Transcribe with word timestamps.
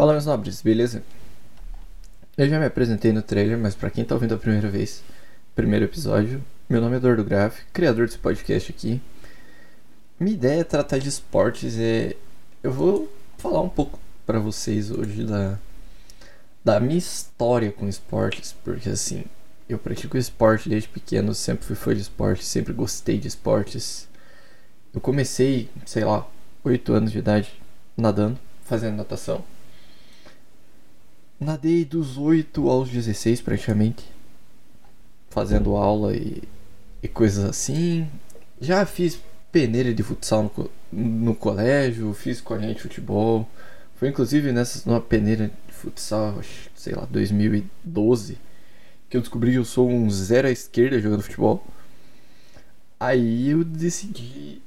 Fala 0.00 0.12
meus 0.12 0.24
nobres, 0.24 0.62
beleza? 0.62 1.02
Eu 2.34 2.48
já 2.48 2.58
me 2.58 2.64
apresentei 2.64 3.12
no 3.12 3.20
trailer, 3.20 3.58
mas 3.58 3.74
para 3.74 3.90
quem 3.90 4.02
tá 4.02 4.14
ouvindo 4.14 4.34
a 4.34 4.38
primeira 4.38 4.66
vez, 4.66 5.02
primeiro 5.54 5.84
episódio, 5.84 6.42
meu 6.70 6.80
nome 6.80 6.94
é 6.94 6.96
Eduardo 6.96 7.22
Graff, 7.22 7.62
criador 7.70 8.06
desse 8.06 8.16
podcast 8.16 8.72
aqui. 8.72 8.98
Minha 10.18 10.32
ideia 10.32 10.60
é 10.62 10.64
tratar 10.64 10.96
de 10.96 11.10
esportes 11.10 11.76
e 11.76 12.16
eu 12.62 12.72
vou 12.72 13.12
falar 13.36 13.60
um 13.60 13.68
pouco 13.68 13.98
para 14.24 14.38
vocês 14.38 14.90
hoje 14.90 15.22
da 15.22 15.58
da 16.64 16.80
minha 16.80 16.96
história 16.96 17.70
com 17.70 17.86
esportes, 17.86 18.56
porque 18.64 18.88
assim, 18.88 19.26
eu 19.68 19.78
pratico 19.78 20.16
esporte 20.16 20.70
desde 20.70 20.88
pequeno, 20.88 21.34
sempre 21.34 21.66
fui 21.66 21.76
fã 21.76 21.94
de 21.94 22.00
esporte, 22.00 22.42
sempre 22.42 22.72
gostei 22.72 23.18
de 23.18 23.28
esportes. 23.28 24.08
Eu 24.94 25.00
comecei, 25.02 25.68
sei 25.84 26.06
lá, 26.06 26.26
8 26.64 26.90
anos 26.90 27.12
de 27.12 27.18
idade 27.18 27.52
nadando, 27.98 28.38
fazendo 28.64 28.96
natação. 28.96 29.44
Nadei 31.40 31.86
dos 31.86 32.18
8 32.18 32.68
aos 32.68 32.90
16 32.90 33.40
praticamente, 33.40 34.04
fazendo 35.30 35.74
aula 35.74 36.14
e, 36.14 36.42
e 37.02 37.08
coisas 37.08 37.42
assim. 37.46 38.06
Já 38.60 38.84
fiz 38.84 39.18
peneira 39.50 39.94
de 39.94 40.02
futsal 40.02 40.52
no, 40.92 41.22
no 41.24 41.34
colégio, 41.34 42.12
fiz 42.12 42.42
colinha 42.42 42.74
de 42.74 42.82
futebol. 42.82 43.48
Foi 43.96 44.10
inclusive 44.10 44.52
nessa 44.52 44.86
numa 44.88 45.00
peneira 45.00 45.50
de 45.66 45.74
futsal, 45.74 46.42
sei 46.74 46.94
lá, 46.94 47.06
2012, 47.10 48.36
que 49.08 49.16
eu 49.16 49.22
descobri 49.22 49.52
que 49.52 49.56
eu 49.58 49.64
sou 49.64 49.90
um 49.90 50.10
zero 50.10 50.46
à 50.46 50.50
esquerda 50.50 51.00
jogando 51.00 51.22
futebol. 51.22 51.66
Aí 52.98 53.48
eu 53.48 53.64
decidi 53.64 54.60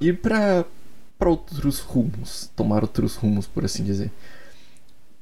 ir 0.00 0.18
pra, 0.18 0.64
pra 1.18 1.30
outros 1.30 1.80
rumos, 1.80 2.48
tomar 2.54 2.82
outros 2.82 3.16
rumos, 3.16 3.48
por 3.48 3.64
assim 3.64 3.82
dizer. 3.82 4.12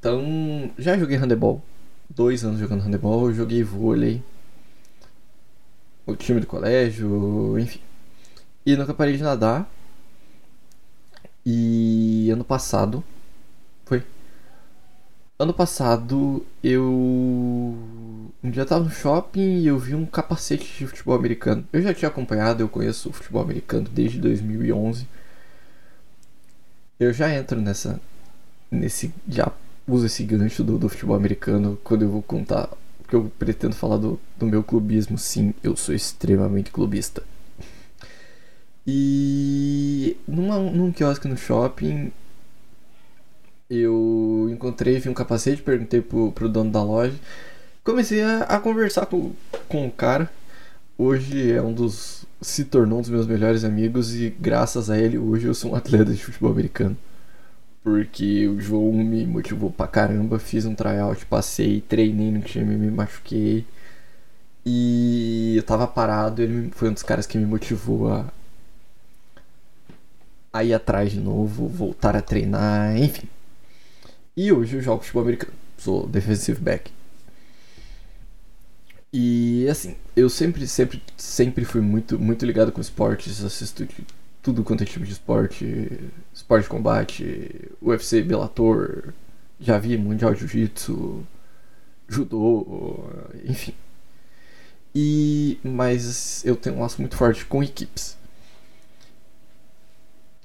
Então, 0.07 0.71
já 0.79 0.97
joguei 0.97 1.17
handebol, 1.17 1.61
dois 2.09 2.45
anos 2.45 2.61
jogando 2.61 2.81
handebol, 2.85 3.33
joguei 3.33 3.65
vôlei, 3.65 4.23
o 6.07 6.15
time 6.15 6.39
do 6.39 6.47
colégio, 6.47 7.59
enfim. 7.59 7.81
E 8.65 8.77
nunca 8.77 8.95
parei 8.95 9.17
de 9.17 9.25
nadar. 9.25 9.69
E 11.45 12.31
ano 12.31 12.45
passado. 12.45 13.03
Foi. 13.85 14.01
Ano 15.41 15.53
passado 15.53 16.47
eu. 16.63 16.85
Um 16.85 18.51
dia 18.51 18.63
eu 18.63 18.67
tava 18.67 18.85
no 18.85 18.91
shopping 18.91 19.59
e 19.59 19.67
eu 19.67 19.77
vi 19.77 19.97
um 19.97 20.07
capacete 20.07 20.73
de 20.79 20.87
futebol 20.87 21.17
americano. 21.17 21.67
Eu 21.73 21.83
já 21.83 21.93
tinha 21.93 22.09
acompanhado, 22.09 22.63
eu 22.63 22.69
conheço 22.69 23.09
o 23.09 23.13
futebol 23.13 23.43
americano 23.43 23.89
desde 23.89 24.21
2011. 24.21 25.09
Eu 27.01 27.13
já 27.13 27.29
entro 27.35 27.61
nessa. 27.61 28.01
Nesse. 28.71 29.13
Já 29.29 29.51
uso 29.87 30.07
esse 30.07 30.25
gancho 30.25 30.65
do, 30.65 30.79
do 30.79 30.89
futebol 30.89 31.17
americano 31.17 31.79
quando 31.85 32.03
eu 32.03 32.09
vou 32.09 32.23
contar. 32.23 32.71
Porque 32.99 33.15
eu 33.15 33.31
pretendo 33.39 33.75
falar 33.75 33.99
do, 33.99 34.19
do 34.37 34.47
meu 34.47 34.63
clubismo. 34.63 35.17
Sim, 35.17 35.55
eu 35.63 35.77
sou 35.77 35.95
extremamente 35.95 36.71
clubista. 36.71 37.23
E 38.87 40.17
numa, 40.27 40.59
num 40.59 40.93
quiosque 40.93 41.29
no 41.29 41.37
shopping, 41.37 42.13
eu 43.69 44.49
encontrei, 44.51 44.99
vi 44.99 45.09
um 45.09 45.15
capacete, 45.15 45.63
perguntei 45.63 46.01
pro, 46.01 46.33
pro 46.33 46.49
dono 46.49 46.71
da 46.71 46.83
loja. 46.83 47.15
Comecei 47.83 48.23
a, 48.23 48.43
a 48.43 48.61
conversar 48.61 49.07
com, 49.07 49.33
com 49.69 49.87
o 49.87 49.91
cara. 49.91 50.31
Hoje 50.99 51.53
é 51.53 51.61
um 51.61 51.73
dos. 51.73 52.25
se 52.41 52.65
tornou 52.65 52.99
um 52.99 53.03
dos 53.03 53.11
meus 53.11 53.27
melhores 53.27 53.65
amigos 53.65 54.15
e 54.15 54.31
graças 54.31 54.89
a 54.89 54.99
ele 54.99 55.19
hoje 55.19 55.47
eu 55.47 55.55
sou 55.55 55.73
um 55.73 55.75
atleta 55.75 56.13
de 56.13 56.23
futebol 56.25 56.51
americano. 56.51 56.97
Porque 57.87 58.49
o 58.49 58.61
João 58.61 58.93
me 58.93 59.25
motivou 59.25 59.71
pra 59.71 59.87
caramba, 59.87 60.41
fiz 60.41 60.65
um 60.65 60.75
tryout, 60.75 61.25
passei, 61.27 61.81
treinei 61.81 62.33
no 62.33 62.41
time, 62.41 62.77
me 62.77 62.91
machuquei. 62.91 63.65
E 64.65 65.55
eu 65.57 65.63
tava 65.63 65.87
parado, 65.87 66.43
ele 66.43 66.69
foi 66.73 66.91
um 66.91 66.93
dos 66.93 67.05
caras 67.05 67.29
que 67.29 67.39
me 67.39 67.47
motivou 67.47 68.13
a, 68.13 68.27
a 70.53 70.65
ir 70.65 70.75
atrás 70.75 71.13
de 71.13 71.21
novo, 71.21 71.69
voltar 71.69 72.17
a 72.17 72.23
treinar, 72.23 72.97
enfim. 72.97 73.29
E 74.37 74.51
hoje 74.51 74.79
eu 74.79 74.83
jogo 74.83 75.03
futebol 75.03 75.23
americano, 75.23 75.53
sou 75.79 76.09
defensive 76.09 76.61
back. 76.61 76.91
E 79.13 79.69
assim, 79.71 79.95
eu 80.17 80.29
sempre, 80.29 80.67
sempre, 80.67 81.01
sempre 81.17 81.65
fui 81.65 81.81
muito, 81.81 82.19
muito 82.19 82.45
ligado 82.45 82.73
com 82.73 82.81
esportes, 82.81 83.45
assisto 83.45 83.87
tudo 84.47 84.63
quanto 84.63 84.85
é 84.85 84.87
tipo 84.87 85.05
de 85.05 85.11
esporte, 85.11 85.91
esporte 86.33 86.63
de 86.63 86.69
combate, 86.69 87.69
UFC, 87.83 88.23
Bellator, 88.23 89.13
já 89.59 89.77
vi 89.77 89.99
Mundial 89.99 90.37
Jiu-Jitsu, 90.37 91.27
Judô, 92.09 93.11
enfim. 93.45 93.75
E 94.95 95.59
mas 95.65 96.45
eu 96.45 96.55
tenho 96.55 96.77
um 96.77 96.81
laço 96.81 97.01
muito 97.01 97.17
forte 97.17 97.45
com 97.45 97.61
equipes. 97.61 98.17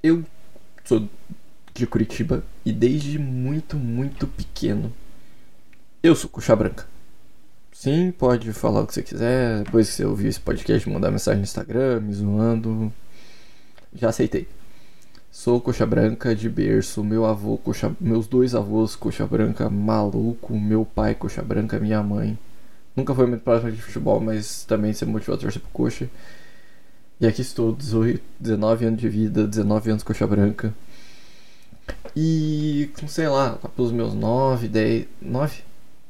Eu 0.02 0.26
sou 0.84 1.08
de 1.72 1.86
Curitiba 1.86 2.44
e 2.66 2.72
desde 2.74 3.20
muito, 3.20 3.78
muito 3.78 4.26
pequeno 4.26 4.92
eu 6.02 6.16
sou 6.16 6.28
coxa 6.28 6.56
branca. 6.56 6.88
Sim, 7.72 8.12
pode 8.12 8.52
falar 8.52 8.82
o 8.82 8.88
que 8.88 8.96
você 8.96 9.04
quiser. 9.04 9.64
Depois 9.64 9.90
que 9.90 9.94
você 9.94 10.06
ouvir 10.06 10.30
esse 10.30 10.40
podcast, 10.40 10.90
mandar 10.90 11.12
mensagem 11.12 11.38
no 11.38 11.44
Instagram, 11.44 12.00
me 12.00 12.14
zoando. 12.16 12.92
Já 13.94 14.10
aceitei. 14.10 14.48
Sou 15.32 15.62
coxa 15.62 15.86
branca 15.86 16.36
de 16.36 16.50
berço, 16.50 17.04
meu 17.04 17.26
avô 17.26 17.58
coxa, 17.58 17.96
meus 18.00 18.28
dois 18.28 18.54
avós 18.54 18.96
coxa 18.96 19.26
branca, 19.26 19.70
maluco, 19.70 20.58
meu 20.60 20.86
pai 20.86 21.16
coxa 21.16 21.42
branca, 21.42 21.80
minha 21.80 22.04
mãe. 22.04 22.38
Nunca 22.96 23.16
foi 23.16 23.26
muito 23.26 23.42
próximo 23.42 23.72
de 23.72 23.82
futebol, 23.82 24.20
mas 24.20 24.66
também 24.66 24.92
se 24.92 25.06
motivou 25.06 25.36
a 25.36 25.38
torcer 25.38 25.62
pro 25.62 25.72
coxa. 25.72 26.10
E 27.20 27.26
aqui 27.26 27.42
estou, 27.42 27.72
18, 27.74 28.22
19 28.40 28.86
anos 28.86 29.00
de 29.00 29.08
vida, 29.08 29.48
19 29.48 29.92
anos 29.92 30.04
coxa 30.04 30.28
branca. 30.28 30.74
E, 32.16 32.90
sei 33.08 33.28
lá, 33.28 33.58
pelos 33.76 33.92
meus 33.92 34.14
9, 34.14 34.68
10, 34.68 35.06
9? 35.22 35.64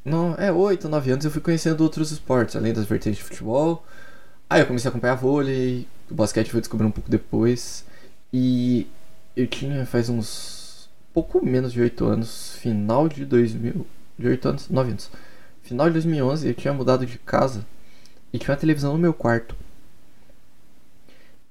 Não, 0.04 0.34
é 0.36 0.52
8, 0.52 0.90
9 0.90 1.12
anos 1.12 1.26
eu 1.26 1.32
fui 1.32 1.42
conhecendo 1.42 1.82
outros 1.82 2.12
esportes, 2.12 2.56
além 2.56 2.74
das 2.74 2.86
vertentes 2.86 3.20
de 3.20 3.24
futebol. 3.24 3.86
Aí 4.50 4.62
eu 4.62 4.66
comecei 4.66 4.88
a 4.88 4.90
acompanhar 4.90 5.16
vôlei, 5.16 5.88
o 6.12 6.16
basquete 6.16 6.52
fui 6.52 6.60
descobrir 6.60 6.86
um 6.86 6.92
pouco 6.92 7.10
depois. 7.10 7.86
E 8.32 8.88
eu 9.36 9.48
tinha 9.48 9.86
faz 9.86 10.10
uns 10.10 10.90
pouco 11.14 11.46
menos 11.46 11.74
de 11.74 11.82
8 11.82 12.06
anos, 12.06 12.56
final 12.58 13.10
de 13.10 13.26
2000, 13.26 13.86
de 14.18 14.28
8 14.28 14.50
anos, 14.50 14.70
9 14.70 14.92
anos. 14.92 15.12
Final 15.64 15.88
de 15.88 15.94
2011 15.94 16.48
eu 16.48 16.54
tinha 16.54 16.74
mudado 16.74 17.06
de 17.06 17.18
casa 17.18 17.66
e 18.34 18.38
tinha 18.38 18.52
uma 18.52 18.60
televisão 18.60 18.94
no 18.94 19.00
meu 19.00 19.14
quarto. 19.14 19.56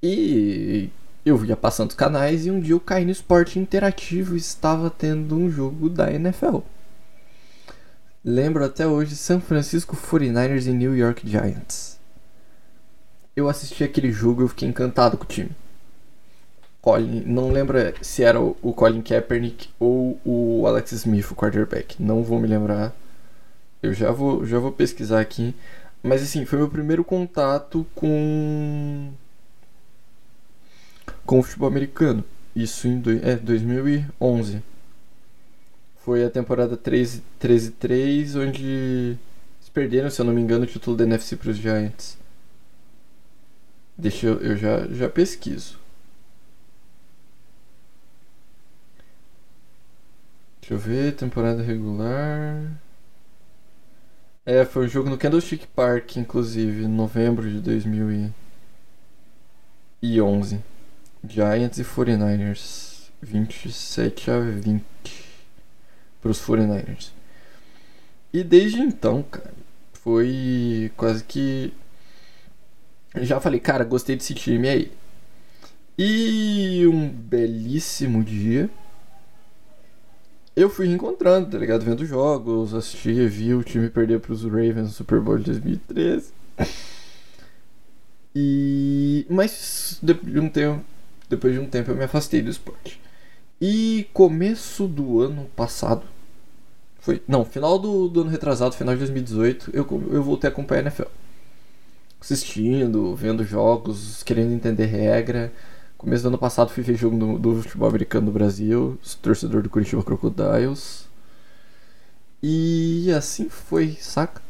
E 0.03 0.91
eu 1.25 1.45
ia 1.45 1.57
passando 1.57 1.91
os 1.91 1.97
canais 1.97 2.47
e 2.47 2.51
um 2.51 2.61
dia 2.61 2.75
eu 2.75 2.81
caí 2.81 3.05
no 3.05 3.11
esporte 3.11 3.59
interativo 3.59 4.35
e 4.35 4.39
estava 4.39 4.91
tendo 4.91 5.37
um 5.37 5.51
jogo 5.51 5.89
da 5.89 6.11
NFL. 6.11 6.59
Lembro 8.25 8.65
até 8.65 8.87
hoje 8.87 9.17
San 9.17 9.41
Francisco 9.41 9.97
49ers 9.97 10.67
e 10.67 10.73
New 10.73 10.97
York 10.97 11.29
Giants. 11.29 12.00
Eu 13.37 13.49
assisti 13.49 13.85
aquele 13.85 14.13
jogo 14.13 14.45
e 14.45 14.49
fiquei 14.49 14.69
encantado 14.69 15.17
com 15.17 15.25
o 15.25 15.27
time. 15.27 15.51
Colin, 16.81 17.23
não 17.27 17.51
lembro 17.53 17.79
se 18.01 18.23
era 18.23 18.41
o 18.41 18.73
Colin 18.73 19.03
Kaepernick 19.03 19.69
ou 19.79 20.19
o 20.25 20.67
Alex 20.67 20.93
Smith, 20.93 21.31
o 21.31 21.35
quarterback. 21.35 22.03
Não 22.03 22.23
vou 22.23 22.41
me 22.41 22.47
lembrar. 22.49 22.95
Eu 23.83 23.93
já 23.93 24.11
vou, 24.11 24.45
já 24.47 24.59
vou 24.59 24.73
pesquisar 24.73 25.21
aqui. 25.21 25.55
Mas 26.03 26.23
assim, 26.23 26.45
foi 26.47 26.59
meu 26.59 26.69
primeiro 26.69 27.05
contato 27.05 27.87
com 27.95 29.11
com 31.27 31.39
o 31.39 31.43
futebol 31.43 31.69
americano. 31.69 32.25
Isso 32.57 32.89
em 32.89 32.99
do, 32.99 33.11
é, 33.25 33.37
2011. 33.37 34.63
Foi 36.05 36.25
a 36.25 36.31
temporada 36.31 36.77
13-3, 36.77 38.35
onde 38.37 38.65
eles 38.65 39.69
perderam, 39.73 40.11
se 40.11 40.21
eu 40.21 40.25
não 40.25 40.33
me 40.33 40.41
engano, 40.41 40.65
o 40.65 40.67
título 40.67 40.97
da 40.97 41.05
NFC 41.05 41.37
para 41.37 41.51
os 41.51 41.57
Giants. 41.57 42.19
Deixa 44.01 44.27
eu, 44.27 44.41
eu 44.41 44.57
já, 44.57 44.87
já 44.89 45.09
pesquiso. 45.11 45.79
Deixa 50.61 50.75
eu 50.75 50.79
ver, 50.79 51.15
temporada 51.15 51.63
regular. 51.63 52.81
É, 54.47 54.65
foi 54.65 54.87
um 54.87 54.89
jogo 54.89 55.11
no 55.11 55.19
Candlestick 55.19 55.67
Park, 55.69 56.17
inclusive, 56.17 56.85
em 56.85 56.89
novembro 56.89 57.49
de 57.49 57.61
2011. 57.61 58.33
Giants 61.29 61.79
e 61.79 61.85
49ers. 61.85 63.11
27 63.23 64.31
a 64.31 64.41
20 64.41 64.83
para 66.23 66.31
os 66.31 66.41
49ers. 66.41 67.11
E 68.33 68.43
desde 68.43 68.79
então, 68.81 69.23
cara, 69.23 69.53
foi 69.93 70.91
quase 70.97 71.23
que. 71.25 71.75
Já 73.17 73.41
falei, 73.41 73.61
cara, 73.61 73.85
gostei 73.85 74.17
desse 74.17 74.35
time 74.35 74.69
aí. 74.69 74.93
E 75.99 76.87
um 76.87 77.09
belíssimo 77.09 78.23
dia. 78.25 78.71
eu 80.57 80.71
fui 80.71 80.87
reencontrando, 80.87 81.51
tá 81.51 81.59
ligado? 81.59 81.85
Vendo 81.85 82.05
jogos, 82.07 82.75
assistia, 82.75 83.29
vi 83.29 83.55
o 83.55 83.63
time 83.63 83.89
perder 83.91 84.21
pros 84.21 84.45
Ravens 84.45 84.77
no 84.77 84.89
Super 84.89 85.21
Bowl 85.21 85.39
de 85.39 85.45
2013. 85.45 86.33
E. 88.35 89.27
Mas 89.29 89.99
depois 90.03 90.33
de 90.33 90.41
um 90.41 90.49
tempo. 90.49 90.85
Depois 91.29 91.53
de 91.55 91.61
um 91.61 91.67
tempo 91.67 91.91
eu 91.91 91.97
me 91.97 92.05
afastei 92.05 92.43
do 92.43 92.51
esporte. 92.51 93.01
E 93.61 94.09
começo 94.13 94.87
do 94.87 95.21
ano 95.21 95.47
passado. 95.57 96.03
Foi. 97.01 97.23
Não, 97.27 97.45
final 97.45 97.79
do, 97.79 98.09
do 98.09 98.23
ano 98.23 98.31
retrasado, 98.31 98.75
final 98.75 98.95
de 98.95 99.01
2018, 99.01 99.71
eu, 99.75 99.87
eu 100.13 100.23
voltei 100.23 100.49
a 100.49 100.53
acompanhar 100.53 100.81
a 100.81 100.83
NFL. 100.85 101.09
Assistindo, 102.21 103.15
vendo 103.17 103.45
jogos, 103.45 104.23
querendo 104.23 104.53
entender 104.53 104.87
regra. 104.87 105.53
Começo 105.97 106.23
do 106.23 106.29
ano 106.29 106.39
passado 106.39 106.71
fui 106.71 106.83
ver 106.83 106.97
jogo 106.97 107.17
do, 107.17 107.39
do 107.39 107.63
futebol 107.63 107.89
americano 107.89 108.27
no 108.27 108.33
Brasil, 108.33 108.99
torcedor 109.23 109.63
do 109.63 109.71
Curitiba 109.71 110.03
Crocodiles. 110.03 111.09
E 112.43 113.13
assim 113.13 113.49
foi, 113.49 113.97
saca? 114.01 114.41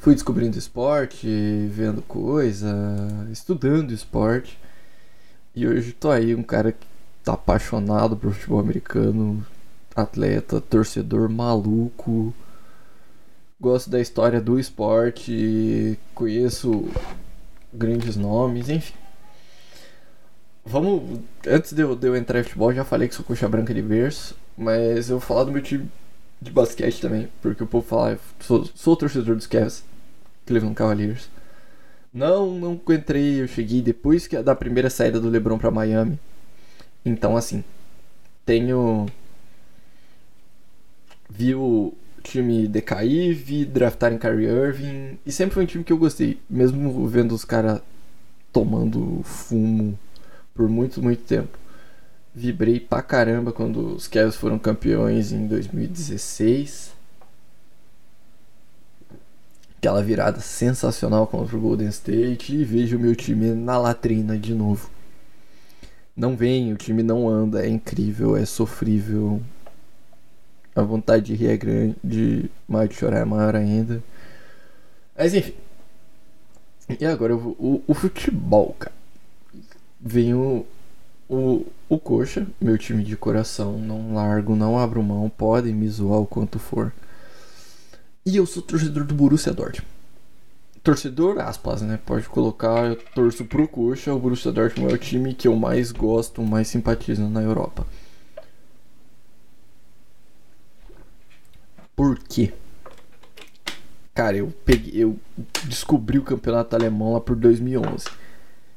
Fui 0.00 0.14
descobrindo 0.14 0.56
esporte, 0.56 1.26
vendo 1.70 2.00
coisa, 2.00 2.74
estudando 3.30 3.92
esporte. 3.92 4.58
E 5.54 5.66
hoje 5.66 5.92
tô 5.92 6.10
aí, 6.10 6.34
um 6.34 6.42
cara 6.42 6.72
que 6.72 6.86
tá 7.22 7.34
apaixonado 7.34 8.16
por 8.16 8.32
futebol 8.32 8.60
americano, 8.60 9.44
atleta, 9.94 10.60
torcedor 10.60 11.28
maluco. 11.28 12.32
Gosto 13.60 13.90
da 13.90 14.00
história 14.00 14.40
do 14.40 14.58
esporte, 14.58 15.98
conheço 16.14 16.88
grandes 17.72 18.16
nomes, 18.16 18.68
enfim. 18.70 18.94
Vamos. 20.64 21.20
Antes 21.46 21.72
de 21.72 21.82
eu, 21.82 21.94
de 21.94 22.06
eu 22.06 22.16
entrar 22.16 22.40
em 22.40 22.42
futebol, 22.42 22.72
já 22.72 22.84
falei 22.84 23.08
que 23.08 23.14
sou 23.14 23.24
coxa 23.24 23.48
branca 23.48 23.74
de 23.74 23.82
berço, 23.82 24.34
mas 24.56 25.10
eu 25.10 25.18
vou 25.18 25.26
falar 25.26 25.44
do 25.44 25.52
meu 25.52 25.62
time 25.62 25.90
de 26.40 26.50
basquete 26.50 27.00
também, 27.00 27.28
porque 27.42 27.62
o 27.62 27.66
povo 27.66 27.86
fala, 27.86 28.18
sou, 28.40 28.64
sou 28.74 28.96
torcedor 28.96 29.36
dos 29.36 29.46
Cavs, 29.46 29.84
Cleveland 30.46 30.74
Cavaliers. 30.74 31.28
Não, 32.12 32.58
não 32.58 32.80
entrei, 32.88 33.42
eu 33.42 33.46
cheguei 33.46 33.82
depois 33.82 34.26
que 34.26 34.42
da 34.42 34.54
primeira 34.54 34.90
saída 34.90 35.20
do 35.20 35.28
LeBron 35.28 35.58
para 35.58 35.70
Miami. 35.70 36.18
Então, 37.04 37.36
assim, 37.36 37.62
tenho. 38.44 39.06
Vi 41.28 41.54
o 41.54 41.94
time 42.22 42.68
decair, 42.68 43.34
vi 43.34 43.64
draftar 43.64 44.12
em 44.12 44.18
Kyrie 44.18 44.46
Irving, 44.46 45.18
e 45.24 45.32
sempre 45.32 45.54
foi 45.54 45.64
um 45.64 45.66
time 45.66 45.84
que 45.84 45.92
eu 45.92 45.98
gostei, 45.98 46.38
mesmo 46.48 47.06
vendo 47.06 47.34
os 47.34 47.44
caras 47.44 47.80
tomando 48.52 49.22
fumo 49.24 49.98
por 50.54 50.68
muito, 50.68 51.02
muito 51.02 51.22
tempo. 51.22 51.58
Vibrei 52.34 52.78
pra 52.78 53.02
caramba 53.02 53.52
quando 53.52 53.94
os 53.94 54.06
Cavs 54.06 54.36
foram 54.36 54.58
campeões 54.58 55.32
em 55.32 55.46
2016. 55.46 56.92
Aquela 59.78 60.02
virada 60.02 60.40
sensacional 60.40 61.26
contra 61.26 61.56
o 61.56 61.60
Golden 61.60 61.88
State 61.88 62.54
e 62.54 62.64
vejo 62.64 62.96
o 62.96 63.00
meu 63.00 63.16
time 63.16 63.52
na 63.52 63.78
latrina 63.78 64.36
de 64.36 64.54
novo. 64.54 64.90
Não 66.14 66.36
vem, 66.36 66.72
o 66.72 66.76
time 66.76 67.02
não 67.02 67.28
anda, 67.28 67.64
é 67.64 67.68
incrível, 67.68 68.36
é 68.36 68.44
sofrível. 68.44 69.40
A 70.74 70.82
vontade 70.82 71.26
de 71.26 71.34
rir 71.34 71.48
é 71.48 71.56
grande, 71.56 72.50
mais 72.68 72.88
de 72.88 72.94
chorar 72.94 73.20
é 73.20 73.24
maior 73.24 73.56
ainda. 73.56 74.02
Mas 75.16 75.34
enfim. 75.34 75.54
E 76.98 77.04
agora 77.04 77.36
vou, 77.36 77.52
o, 77.58 77.82
o 77.86 77.94
futebol, 77.94 78.74
cara 78.78 79.00
vem 80.00 80.32
o, 80.34 80.64
o, 81.28 81.66
o 81.88 81.98
Coxa, 81.98 82.46
meu 82.60 82.78
time 82.78 83.04
de 83.04 83.16
coração, 83.16 83.78
não 83.78 84.14
largo, 84.14 84.56
não 84.56 84.78
abro 84.78 85.02
mão, 85.02 85.28
podem 85.28 85.74
me 85.74 85.88
zoar 85.88 86.20
o 86.20 86.26
quanto 86.26 86.58
for. 86.58 86.92
E 88.24 88.36
eu 88.36 88.46
sou 88.46 88.62
torcedor 88.62 89.04
do 89.04 89.14
Borussia 89.14 89.52
Dortmund. 89.52 89.88
Torcedor, 90.82 91.38
aspas, 91.40 91.82
né? 91.82 91.98
Pode 92.06 92.26
colocar, 92.28 92.86
eu 92.86 92.96
torço 92.96 93.44
pro 93.44 93.68
Coxa, 93.68 94.14
o 94.14 94.18
Borussia 94.18 94.50
Dortmund 94.50 94.92
é 94.92 94.94
o 94.94 94.98
time 94.98 95.34
que 95.34 95.46
eu 95.46 95.54
mais 95.54 95.92
gosto, 95.92 96.42
mais 96.42 96.68
simpatizo 96.68 97.28
na 97.28 97.42
Europa. 97.42 97.86
Por 102.00 102.18
quê? 102.18 102.52
Cara, 104.14 104.36
eu 104.36 104.52
peguei, 104.64 104.92
eu 105.02 105.18
descobri 105.64 106.18
o 106.18 106.22
campeonato 106.22 106.74
alemão 106.74 107.12
lá 107.12 107.20
por 107.20 107.36
2011 107.36 108.04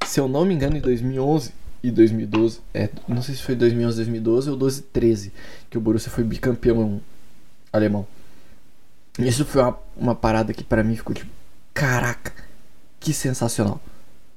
se 0.06 0.20
eu 0.20 0.28
não 0.28 0.46
me 0.46 0.54
engano, 0.54 0.78
em 0.78 0.80
2011 0.80 1.52
e 1.81 1.92
2012, 1.92 2.62
é, 2.74 2.90
não 3.08 3.22
sei 3.22 3.36
se 3.36 3.42
foi 3.42 3.56
2011, 3.56 3.98
2012 3.98 4.50
ou 4.50 4.56
12, 4.56 4.81
13, 4.84 5.34
que 5.70 5.78
o 5.78 5.81
Borussia 5.81 6.12
foi 6.12 6.24
bicampeão 6.24 7.02
alemão. 7.72 8.06
Isso 9.20 9.46
foi 9.46 9.62
uma, 9.62 9.80
uma 9.98 10.16
parada 10.16 10.54
que 10.54 10.64
para 10.64 10.84
mim 10.84 10.96
ficou 10.96 11.14
tipo, 11.14 11.31
caraca, 11.74 12.31
que 13.00 13.14
sensacional. 13.14 13.81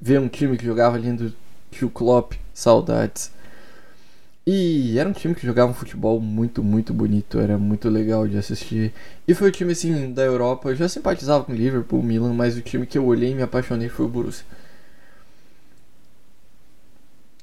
Ver 0.00 0.19
um 0.19 0.29
time 0.29 0.56
que 0.56 0.65
jogava 0.65 0.99
lindo, 0.99 1.35
tio 1.71 1.88
Klopp, 1.91 2.33
saudades. 2.53 3.31
E 4.47 4.97
era 4.99 5.09
um 5.09 5.13
time 5.13 5.35
que 5.35 5.45
jogava 5.45 5.73
um 5.73 5.75
futebol 5.75 6.21
muito, 6.21 6.63
muito 6.63 6.95
bonito, 6.95 7.39
era 7.41 7.59
muito 7.59 7.89
legal 7.89 8.29
de 8.29 8.39
assistir. 8.39 8.93
E 9.27 9.35
foi 9.35 9.49
o 9.49 9.53
time 9.53 9.73
assim 9.73 10.13
da 10.13 10.23
Europa, 10.23 10.69
eu 10.69 10.77
já 10.77 10.89
simpatizava 10.89 11.45
com 11.45 11.53
o 11.53 11.57
Liverpool, 11.57 12.03
Milan, 12.03 12.33
mas 12.33 12.57
o 12.57 12.63
time 12.63 12.87
que 12.87 12.97
eu 12.97 13.05
olhei 13.07 13.33
e 13.33 13.35
me 13.35 13.43
apaixonei 13.43 13.89
foi 13.89 14.07
o 14.07 14.09
Borussia. 14.09 14.47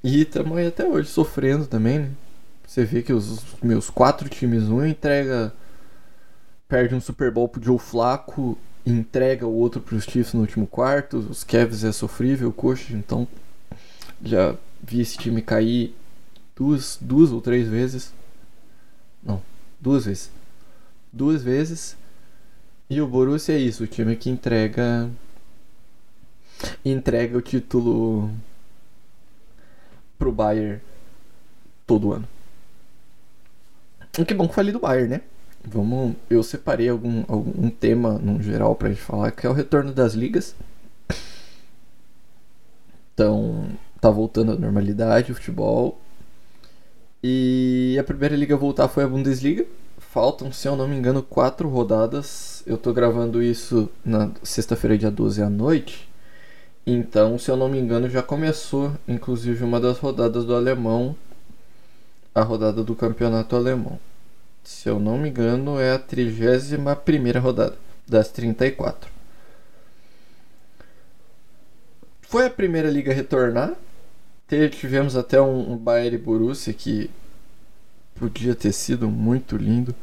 E 0.04 0.22
estamos 0.22 0.58
aí 0.58 0.68
até 0.68 0.86
hoje 0.86 1.10
sofrendo 1.10 1.66
também, 1.66 2.00
né? 2.00 2.10
Você 2.66 2.86
vê 2.86 3.02
que 3.02 3.14
os 3.14 3.44
meus 3.62 3.90
quatro 3.90 4.30
times, 4.30 4.64
um 4.70 4.86
entrega. 4.86 5.54
Perde 6.68 6.96
um 6.96 7.02
Super 7.02 7.30
Bowl 7.32 7.48
pro 7.50 7.64
Joe 7.64 7.78
Flaco 7.78 8.58
entrega 8.86 9.48
o 9.48 9.54
outro 9.54 9.82
pros 9.82 10.04
Chiefs 10.04 10.34
no 10.34 10.42
último 10.42 10.68
quarto. 10.68 11.18
Os 11.18 11.44
Cavs 11.44 11.84
é 11.84 11.92
sofrível, 11.92 12.52
coxa, 12.52 12.94
então 12.94 13.28
já 14.24 14.56
vi 14.82 15.02
esse 15.02 15.18
time 15.18 15.42
cair 15.42 15.96
duas, 16.56 16.98
duas 17.02 17.32
ou 17.32 17.42
três 17.42 17.68
vezes. 17.68 18.14
Não, 19.24 19.42
duas 19.80 20.06
vezes. 20.06 20.32
Duas 21.12 21.44
vezes. 21.44 21.98
E 22.90 23.02
o 23.02 23.08
Borussia 23.08 23.56
é 23.56 23.60
isso, 23.60 23.84
o 23.84 23.88
time 23.88 24.16
que 24.16 24.30
entrega 24.30 25.10
entrega 26.84 27.38
o 27.38 27.42
título 27.42 28.30
pro 30.18 30.32
Bayern 30.32 30.82
todo 31.86 32.14
ano. 32.14 32.28
E 34.18 34.24
que 34.24 34.34
bom 34.34 34.48
que 34.48 34.56
falei 34.56 34.72
do 34.72 34.80
Bayern, 34.80 35.10
né? 35.10 35.22
Vamos, 35.66 36.16
eu 36.30 36.44
separei 36.44 36.90
algum, 36.90 37.24
algum 37.28 37.70
tema 37.70 38.14
no 38.20 38.42
geral 38.42 38.76
pra 38.76 38.90
gente 38.90 39.02
falar, 39.02 39.32
que 39.32 39.48
é 39.48 39.50
o 39.50 39.54
retorno 39.54 39.94
das 39.94 40.14
ligas. 40.14 40.56
Então, 43.14 43.70
tá 44.02 44.10
voltando 44.10 44.52
à 44.52 44.56
normalidade 44.56 45.32
o 45.32 45.36
futebol. 45.36 46.00
E 47.24 47.96
a 47.98 48.04
primeira 48.04 48.36
liga 48.36 48.54
a 48.54 48.58
voltar 48.58 48.90
foi 48.90 49.04
a 49.04 49.08
Bundesliga. 49.08 49.66
Faltam, 49.98 50.52
se 50.52 50.68
eu 50.68 50.76
não 50.76 50.88
me 50.88 50.96
engano, 50.96 51.24
quatro 51.24 51.70
rodadas. 51.70 52.62
Eu 52.68 52.78
tô 52.78 52.92
gravando 52.92 53.42
isso 53.42 53.90
na 54.04 54.30
sexta-feira, 54.44 54.98
dia 54.98 55.10
12 55.10 55.42
à 55.42 55.50
noite. 55.50 56.10
Então, 56.86 57.40
se 57.40 57.50
eu 57.50 57.56
não 57.56 57.70
me 57.70 57.80
engano, 57.80 58.10
já 58.10 58.22
começou, 58.22 58.92
inclusive, 59.08 59.64
uma 59.64 59.80
das 59.80 60.00
rodadas 60.00 60.44
do 60.44 60.54
alemão, 60.54 61.16
a 62.36 62.42
rodada 62.42 62.84
do 62.84 62.94
campeonato 62.94 63.56
alemão. 63.56 63.98
Se 64.64 64.90
eu 64.90 65.00
não 65.00 65.18
me 65.18 65.30
engano, 65.30 65.80
é 65.80 65.94
a 65.94 66.00
31 66.00 67.40
rodada 67.40 67.78
das 68.06 68.28
34. 68.30 69.10
Foi 72.24 72.46
a 72.46 72.50
primeira 72.50 72.90
liga 72.90 73.14
retornar. 73.14 73.76
Tivemos 74.70 75.16
até 75.16 75.42
um, 75.42 75.74
um 75.74 75.78
Bayern 75.78 76.18
Borussia 76.18 76.74
que 76.74 77.10
podia 78.16 78.56
ter 78.56 78.72
sido 78.72 79.10
muito 79.10 79.58
lindo 79.58 79.94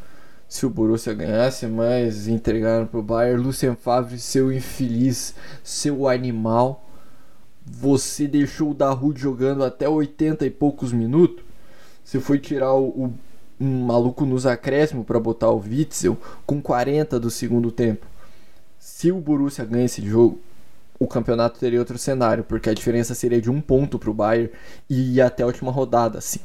se 0.48 0.66
o 0.66 0.70
Borussia 0.70 1.14
ganhasse, 1.14 1.66
mas 1.68 2.26
entregaram 2.26 2.84
pro 2.84 3.02
Bayern. 3.02 3.40
Lucien 3.40 3.76
Favre, 3.76 4.18
seu 4.18 4.52
infeliz, 4.52 5.34
seu 5.62 6.08
animal. 6.08 6.84
Você 7.64 8.26
deixou 8.26 8.72
o 8.72 8.74
Darude 8.74 9.20
jogando 9.20 9.62
até 9.62 9.88
80 9.88 10.44
e 10.44 10.50
poucos 10.50 10.92
minutos. 10.92 11.44
Você 12.04 12.18
foi 12.18 12.40
tirar 12.40 12.74
o, 12.74 12.88
o 12.88 13.14
um 13.60 13.84
maluco 13.84 14.24
nos 14.24 14.44
acréscimos 14.44 15.06
para 15.06 15.20
botar 15.20 15.50
o 15.50 15.60
Witzel 15.60 16.18
com 16.44 16.60
40 16.60 17.20
do 17.20 17.30
segundo 17.30 17.70
tempo. 17.70 18.06
Se 18.78 19.12
o 19.12 19.20
Borussia 19.20 19.64
ganha 19.64 19.84
esse 19.84 20.04
jogo, 20.04 20.40
o 21.00 21.08
campeonato 21.08 21.58
teria 21.58 21.78
outro 21.80 21.98
cenário, 21.98 22.44
porque 22.44 22.68
a 22.70 22.74
diferença 22.74 23.14
seria 23.14 23.40
de 23.40 23.50
um 23.50 23.60
ponto 23.60 23.98
para 23.98 24.10
o 24.10 24.14
Bayern 24.14 24.50
e 24.88 25.14
ia 25.14 25.26
até 25.26 25.42
a 25.42 25.46
última 25.46 25.72
rodada, 25.72 26.20
sim. 26.20 26.40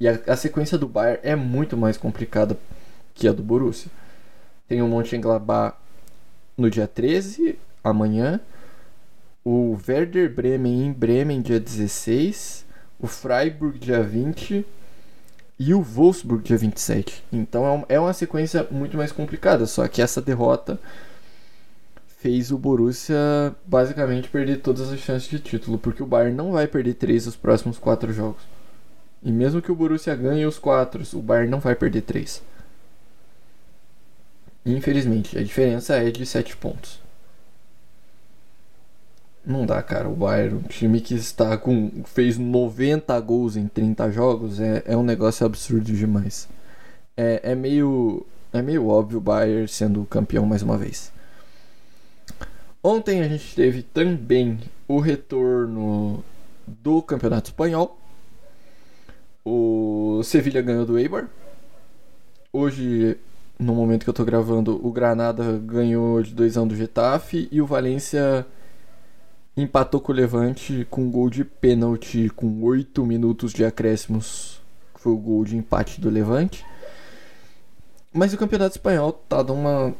E 0.00 0.08
a, 0.08 0.18
a 0.26 0.36
sequência 0.36 0.78
do 0.78 0.88
Bayern 0.88 1.20
é 1.22 1.36
muito 1.36 1.76
mais 1.76 1.96
complicada 1.98 2.58
que 3.14 3.26
é 3.26 3.30
a 3.30 3.32
do 3.34 3.42
Borussia. 3.42 3.90
Tem 4.66 4.80
o 4.80 4.88
Mönchengladbach 4.88 5.76
no 6.56 6.70
dia 6.70 6.86
13, 6.88 7.58
amanhã. 7.84 8.40
O 9.44 9.78
Werder 9.86 10.32
Bremen 10.34 10.86
em 10.86 10.92
Bremen, 10.92 11.42
dia 11.42 11.60
16. 11.60 12.64
O 12.98 13.06
Freiburg, 13.06 13.78
dia 13.78 14.02
20. 14.02 14.64
e 15.58 15.74
o 15.74 15.82
Wolfsburg 15.82 16.44
dia 16.44 16.56
27. 16.56 17.24
Então 17.32 17.84
é 17.88 17.98
uma 17.98 18.12
sequência 18.12 18.66
muito 18.70 18.96
mais 18.96 19.12
complicada. 19.12 19.66
Só 19.66 19.86
que 19.88 20.00
essa 20.00 20.22
derrota 20.22 20.80
fez 22.18 22.50
o 22.50 22.58
Borussia 22.58 23.54
basicamente 23.64 24.28
perder 24.28 24.60
todas 24.60 24.92
as 24.92 24.98
chances 24.98 25.28
de 25.28 25.38
título, 25.38 25.78
porque 25.78 26.02
o 26.02 26.06
Bayern 26.06 26.36
não 26.36 26.52
vai 26.52 26.66
perder 26.66 26.94
três 26.94 27.24
dos 27.24 27.36
próximos 27.36 27.78
quatro 27.78 28.12
jogos. 28.12 28.42
E 29.22 29.30
mesmo 29.30 29.62
que 29.62 29.72
o 29.72 29.74
Borussia 29.74 30.14
ganhe 30.14 30.44
os 30.44 30.58
quatro, 30.58 31.02
o 31.14 31.22
Bayern 31.22 31.50
não 31.50 31.60
vai 31.60 31.74
perder 31.74 32.02
três. 32.02 32.42
Infelizmente, 34.66 35.38
a 35.38 35.42
diferença 35.42 35.96
é 35.96 36.10
de 36.10 36.26
sete 36.26 36.56
pontos. 36.56 37.00
Não 39.46 39.64
dá, 39.64 39.82
cara. 39.82 40.08
O 40.08 40.14
Bayern, 40.14 40.56
um 40.56 40.62
time 40.62 41.00
que 41.00 41.14
está 41.14 41.56
com. 41.56 42.02
fez 42.04 42.36
90 42.36 43.18
gols 43.20 43.56
em 43.56 43.66
30 43.66 44.10
jogos, 44.10 44.60
é, 44.60 44.82
é 44.84 44.96
um 44.96 45.02
negócio 45.02 45.46
absurdo 45.46 45.84
demais. 45.84 46.48
É, 47.16 47.40
é 47.52 47.54
meio. 47.54 48.26
É 48.52 48.60
meio 48.60 48.88
óbvio 48.88 49.18
o 49.18 49.20
Bayern 49.22 49.68
sendo 49.68 50.04
campeão 50.04 50.44
mais 50.44 50.62
uma 50.62 50.76
vez. 50.76 51.12
Ontem 52.82 53.20
a 53.20 53.28
gente 53.28 53.56
teve 53.56 53.82
também 53.82 54.60
o 54.86 55.00
retorno 55.00 56.22
do 56.66 57.02
Campeonato 57.02 57.50
Espanhol. 57.50 57.98
O 59.44 60.20
Sevilha 60.22 60.62
ganhou 60.62 60.86
do 60.86 60.98
Eibar. 60.98 61.28
Hoje, 62.52 63.16
no 63.58 63.74
momento 63.74 64.04
que 64.04 64.10
eu 64.10 64.14
tô 64.14 64.24
gravando, 64.24 64.80
o 64.86 64.92
Granada 64.92 65.58
ganhou 65.58 66.22
de 66.22 66.32
2 66.32 66.56
a 66.56 66.62
1 66.62 66.68
do 66.68 66.76
Getafe 66.76 67.48
e 67.50 67.60
o 67.60 67.66
Valência 67.66 68.46
empatou 69.56 70.00
com 70.00 70.12
o 70.12 70.14
Levante 70.14 70.86
com 70.88 71.02
um 71.02 71.10
gol 71.10 71.28
de 71.28 71.44
pênalti 71.44 72.30
com 72.30 72.62
8 72.62 73.04
minutos 73.04 73.52
de 73.52 73.64
acréscimos. 73.64 74.60
Foi 74.94 75.12
o 75.12 75.16
gol 75.16 75.44
de 75.44 75.56
empate 75.56 76.00
do 76.00 76.08
Levante. 76.08 76.64
Mas 78.12 78.32
o 78.32 78.38
Campeonato 78.38 78.76
Espanhol 78.76 79.12
tá 79.12 79.42
numa 79.42 79.94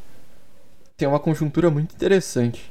tem 0.99 1.07
uma 1.07 1.21
conjuntura 1.21 1.71
muito 1.71 1.95
interessante. 1.95 2.71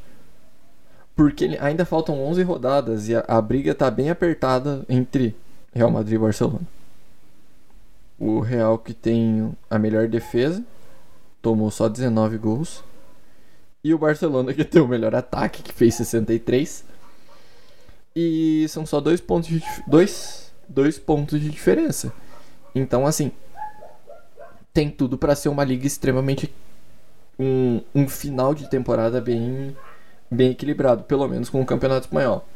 Porque 1.16 1.58
ainda 1.60 1.86
faltam 1.86 2.22
11 2.22 2.44
rodadas 2.44 3.08
e 3.08 3.16
a, 3.16 3.24
a 3.28 3.42
briga 3.42 3.74
tá 3.74 3.90
bem 3.90 4.10
apertada 4.10 4.86
entre 4.88 5.34
Real 5.74 5.90
Madrid 5.90 6.16
e 6.16 6.20
Barcelona. 6.20 6.68
O 8.20 8.42
Real 8.42 8.78
que 8.78 8.94
tem 8.94 9.56
a 9.70 9.80
melhor 9.80 10.10
defesa, 10.10 10.64
tomou 11.42 11.72
só 11.72 11.88
19 11.88 12.38
gols. 12.38 12.84
E 13.84 13.94
o 13.94 13.98
Barcelona 13.98 14.54
que 14.54 14.66
tem 14.66 14.82
o 14.82 14.88
melhor 14.88 15.16
ataque, 15.16 15.64
que 15.64 15.72
fez 15.72 15.96
63. 15.96 16.84
E 18.14 18.66
são 18.68 18.86
só 18.86 19.00
dois 19.00 19.22
pontos 19.22 19.50
de, 19.50 19.64
dois, 19.88 20.52
dois 20.68 21.00
pontos 21.00 21.40
de 21.40 21.50
diferença. 21.50 22.12
Então, 22.76 23.08
assim, 23.08 23.32
tem 24.74 24.90
tudo 24.90 25.18
para 25.18 25.36
ser 25.36 25.50
uma 25.50 25.64
liga 25.64 25.88
extremamente 25.88 26.54
um, 27.40 27.82
um 27.94 28.08
final 28.08 28.54
de 28.54 28.70
temporada 28.70 29.22
bem, 29.22 29.76
bem 30.30 30.52
equilibrado, 30.52 31.04
pelo 31.04 31.28
menos 31.28 31.50
com 31.50 31.62
o 31.62 31.66
Campeonato 31.66 32.08
Espanhol. 32.08 32.48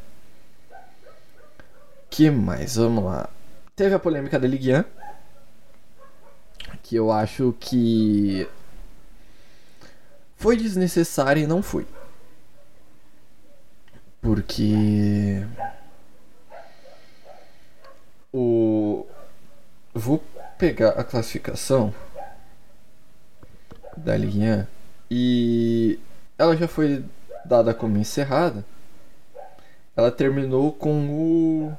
Que 2.09 2.29
mais? 2.29 2.75
Vamos 2.75 3.03
lá. 3.03 3.29
Teve 3.75 3.95
a 3.95 3.99
polêmica 3.99 4.39
da 4.39 4.47
Ligue 4.47 4.75
1, 4.75 4.83
que 6.83 6.95
eu 6.95 7.11
acho 7.11 7.55
que 7.59 8.47
foi 10.35 10.57
desnecessária 10.57 11.41
e 11.41 11.47
não 11.47 11.61
foi. 11.63 11.87
Porque 14.21 15.45
o 18.33 19.05
vou 19.93 20.23
pegar 20.57 20.89
a 20.89 21.03
classificação 21.03 21.93
da 23.97 24.15
linha 24.15 24.67
e 25.09 25.99
ela 26.37 26.55
já 26.55 26.67
foi 26.67 27.03
dada 27.45 27.73
como 27.73 27.97
encerrada. 27.97 28.65
Ela 29.95 30.11
terminou 30.11 30.71
com 30.71 31.09
o 31.09 31.73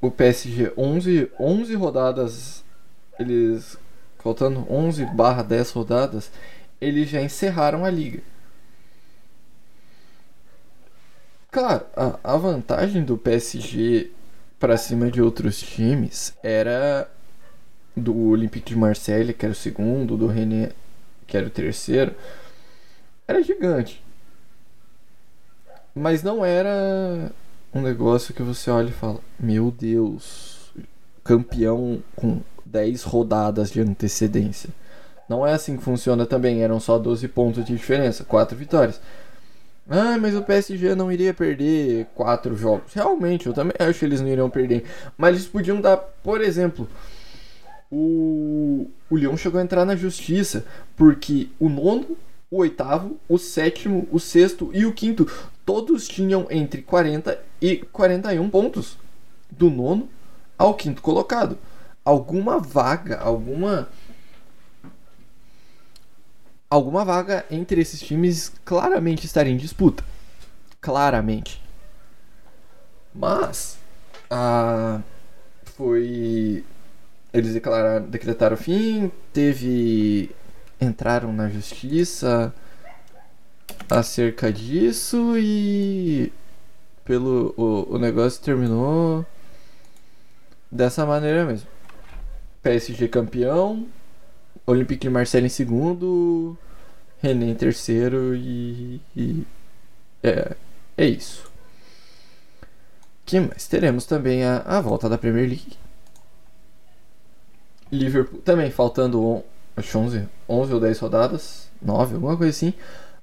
o 0.00 0.10
PSG 0.10 0.72
11 0.76 1.30
11 1.38 1.74
rodadas 1.74 2.64
eles 3.18 3.76
faltando 4.18 4.66
11 4.70 5.04
barra 5.06 5.42
10 5.42 5.70
rodadas, 5.72 6.30
eles 6.80 7.08
já 7.08 7.20
encerraram 7.20 7.84
a 7.84 7.90
liga. 7.90 8.22
Claro, 11.50 11.84
a, 11.96 12.18
a 12.22 12.36
vantagem 12.36 13.02
do 13.04 13.16
PSG 13.16 14.10
para 14.58 14.76
cima 14.76 15.10
de 15.10 15.22
outros 15.22 15.58
times 15.58 16.34
era 16.42 17.10
do 17.96 18.16
Olympique 18.28 18.70
de 18.70 18.78
Marseille, 18.78 19.32
que 19.32 19.46
era 19.46 19.52
o 19.52 19.56
segundo, 19.56 20.16
do 20.16 20.26
René, 20.26 20.70
que 21.28 21.36
era 21.36 21.46
o 21.46 21.50
terceiro, 21.50 22.12
era 23.28 23.40
gigante. 23.42 24.02
Mas 25.94 26.22
não 26.22 26.44
era 26.44 27.30
um 27.72 27.82
negócio 27.82 28.34
que 28.34 28.42
você 28.42 28.70
olha 28.70 28.88
e 28.88 28.92
fala: 28.92 29.20
Meu 29.38 29.70
Deus, 29.70 30.72
campeão 31.22 32.02
com 32.16 32.40
10 32.64 33.04
rodadas 33.04 33.70
de 33.70 33.80
antecedência. 33.80 34.70
Não 35.28 35.46
é 35.46 35.52
assim 35.52 35.76
que 35.76 35.82
funciona 35.82 36.24
também, 36.24 36.62
eram 36.62 36.80
só 36.80 36.98
12 36.98 37.28
pontos 37.28 37.64
de 37.64 37.74
diferença, 37.74 38.24
4 38.24 38.56
vitórias. 38.56 39.00
Ah, 39.90 40.18
mas 40.18 40.34
o 40.34 40.42
PSG 40.42 40.94
não 40.94 41.10
iria 41.12 41.34
perder 41.34 42.06
4 42.14 42.56
jogos. 42.56 42.92
Realmente, 42.94 43.46
eu 43.46 43.52
também 43.52 43.74
acho 43.78 43.98
que 43.98 44.04
eles 44.04 44.20
não 44.20 44.28
iriam 44.28 44.50
perder. 44.50 44.84
Mas 45.16 45.34
eles 45.34 45.46
podiam 45.46 45.80
dar, 45.80 45.96
por 45.96 46.40
exemplo, 46.40 46.88
o, 47.90 48.90
o 49.08 49.16
Lyon 49.16 49.36
chegou 49.36 49.60
a 49.60 49.64
entrar 49.64 49.84
na 49.84 49.96
justiça 49.96 50.64
porque 50.96 51.48
o 51.58 51.68
nono, 51.68 52.16
o 52.50 52.58
oitavo, 52.58 53.18
o 53.28 53.38
sétimo, 53.38 54.06
o 54.10 54.18
sexto 54.18 54.70
e 54.72 54.84
o 54.84 54.92
quinto 54.92 55.26
todos 55.64 56.06
tinham 56.06 56.46
entre 56.50 56.82
40 56.82 57.38
e 57.60 57.76
41 57.76 58.48
pontos. 58.50 58.96
Do 59.50 59.70
nono 59.70 60.08
ao 60.58 60.74
quinto 60.74 61.00
colocado. 61.00 61.58
Alguma 62.04 62.58
vaga, 62.58 63.18
alguma. 63.18 63.88
Alguma 66.68 67.02
vaga 67.02 67.46
entre 67.50 67.80
esses 67.80 68.00
times 68.00 68.52
claramente 68.62 69.24
estaria 69.24 69.52
em 69.52 69.56
disputa. 69.56 70.04
Claramente. 70.80 71.62
Mas. 73.14 73.78
Ah, 74.30 75.00
foi 75.64 76.62
eles 77.32 77.52
declararam, 77.52 78.06
decretaram 78.08 78.56
fim, 78.56 79.10
teve. 79.32 80.30
entraram 80.80 81.32
na 81.32 81.48
justiça 81.48 82.54
acerca 83.90 84.52
disso 84.52 85.36
e. 85.36 86.32
pelo. 87.04 87.54
o, 87.56 87.94
o 87.94 87.98
negócio 87.98 88.42
terminou 88.42 89.26
dessa 90.70 91.04
maneira 91.04 91.44
mesmo. 91.44 91.68
PSG 92.62 93.08
campeão, 93.08 93.86
Olympique 94.66 95.02
de 95.02 95.10
Marseille 95.10 95.46
em 95.46 95.50
segundo, 95.50 96.56
René 97.22 97.46
em 97.50 97.54
terceiro 97.54 98.34
e. 98.34 99.00
e 99.16 99.46
é, 100.22 100.56
é 100.96 101.06
isso. 101.06 101.50
que 103.26 103.38
mais? 103.40 103.66
Teremos 103.68 104.06
também 104.06 104.44
a, 104.44 104.58
a 104.66 104.80
volta 104.80 105.08
da 105.08 105.18
Premier 105.18 105.46
League 105.46 105.76
Liverpool 107.90 108.40
também 108.40 108.70
faltando 108.70 109.42
acho 109.76 109.98
11, 109.98 110.28
11 110.48 110.74
ou 110.74 110.80
10 110.80 110.98
rodadas, 110.98 111.70
9, 111.80 112.14
alguma 112.14 112.36
coisa 112.36 112.50
assim. 112.50 112.74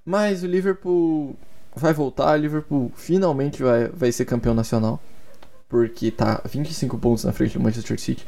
Mas 0.06 0.44
o 0.44 0.48
Liverpool 0.48 1.36
vai 1.76 1.94
voltar, 1.94 2.38
o 2.38 2.42
Liverpool 2.42 2.92
finalmente 2.96 3.62
vai, 3.62 3.88
vai 3.88 4.12
ser 4.12 4.26
campeão 4.26 4.54
nacional, 4.54 5.02
porque 5.68 6.12
tá 6.12 6.42
25 6.46 6.98
pontos 6.98 7.24
na 7.24 7.34
frente 7.34 7.58
do 7.58 7.64
Manchester 7.64 8.00
City. 8.00 8.26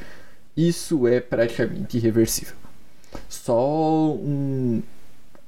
Isso 0.56 1.08
é 1.08 1.20
praticamente 1.20 1.98
irreversível. 1.98 2.56
Só 3.30 4.12
um, 4.14 4.82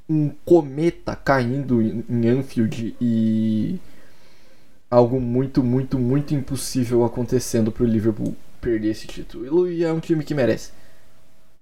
um 0.07 0.29
cometa 0.45 1.15
caindo 1.15 1.81
em 1.81 2.27
Anfield 2.29 2.95
e 3.01 3.79
algo 4.89 5.19
muito, 5.19 5.63
muito, 5.63 5.99
muito 5.99 6.33
impossível 6.33 7.03
acontecendo 7.03 7.71
pro 7.71 7.85
Liverpool 7.85 8.35
perder 8.61 8.91
esse 8.91 9.07
título. 9.07 9.69
E 9.69 9.83
é 9.83 9.91
um 9.91 9.99
time 9.99 10.23
que 10.23 10.33
merece. 10.33 10.71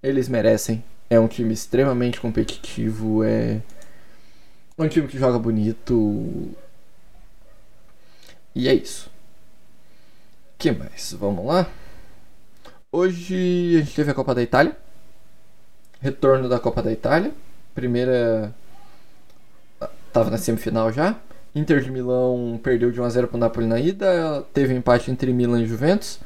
Eles 0.07 0.29
merecem. 0.29 0.81
É 1.09 1.19
um 1.19 1.27
time 1.27 1.53
extremamente 1.53 2.21
competitivo. 2.21 3.25
É 3.25 3.61
um 4.77 4.87
time 4.87 5.05
que 5.05 5.17
joga 5.19 5.37
bonito. 5.37 6.55
E 8.55 8.69
é 8.69 8.73
isso. 8.73 9.11
que 10.57 10.71
mais? 10.71 11.11
Vamos 11.11 11.45
lá. 11.45 11.69
Hoje 12.89 13.75
a 13.75 13.79
gente 13.79 13.95
teve 13.95 14.09
a 14.09 14.13
Copa 14.13 14.33
da 14.33 14.41
Itália. 14.41 14.77
Retorno 15.99 16.47
da 16.47 16.57
Copa 16.57 16.81
da 16.81 16.91
Itália. 16.91 17.33
Primeira. 17.75 18.55
Tava 20.13 20.29
na 20.31 20.37
semifinal 20.37 20.89
já. 20.89 21.17
Inter 21.53 21.81
de 21.81 21.91
Milão 21.91 22.57
perdeu 22.63 22.91
de 22.91 23.01
1 23.01 23.03
a 23.03 23.09
0 23.09 23.27
para 23.27 23.35
o 23.35 23.39
Napoli 23.39 23.67
na 23.67 23.77
ida. 23.77 24.41
Teve 24.53 24.73
um 24.73 24.77
empate 24.77 25.11
entre 25.11 25.33
Milan 25.33 25.61
e 25.61 25.67
Juventus. 25.67 26.21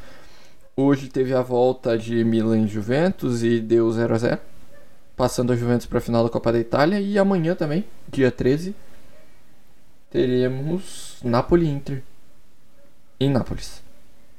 Hoje 0.84 1.10
teve 1.10 1.32
a 1.32 1.44
volta 1.44 1.96
de 1.96 2.24
Milan 2.24 2.62
e 2.62 2.68
Juventus 2.68 3.44
e 3.44 3.60
deu 3.60 3.92
0 3.92 4.16
a 4.16 4.18
0 4.18 4.42
passando 5.16 5.54
a 5.54 5.56
Juventus 5.56 5.86
para 5.86 6.00
a 6.00 6.02
final 6.02 6.24
da 6.24 6.30
Copa 6.30 6.52
da 6.52 6.58
Itália. 6.58 7.00
E 7.00 7.20
amanhã 7.20 7.54
também, 7.54 7.86
dia 8.10 8.32
13, 8.32 8.74
teremos 10.10 11.20
Napoli 11.24 11.68
Inter 11.68 12.02
em 13.20 13.30
Nápoles. 13.30 13.84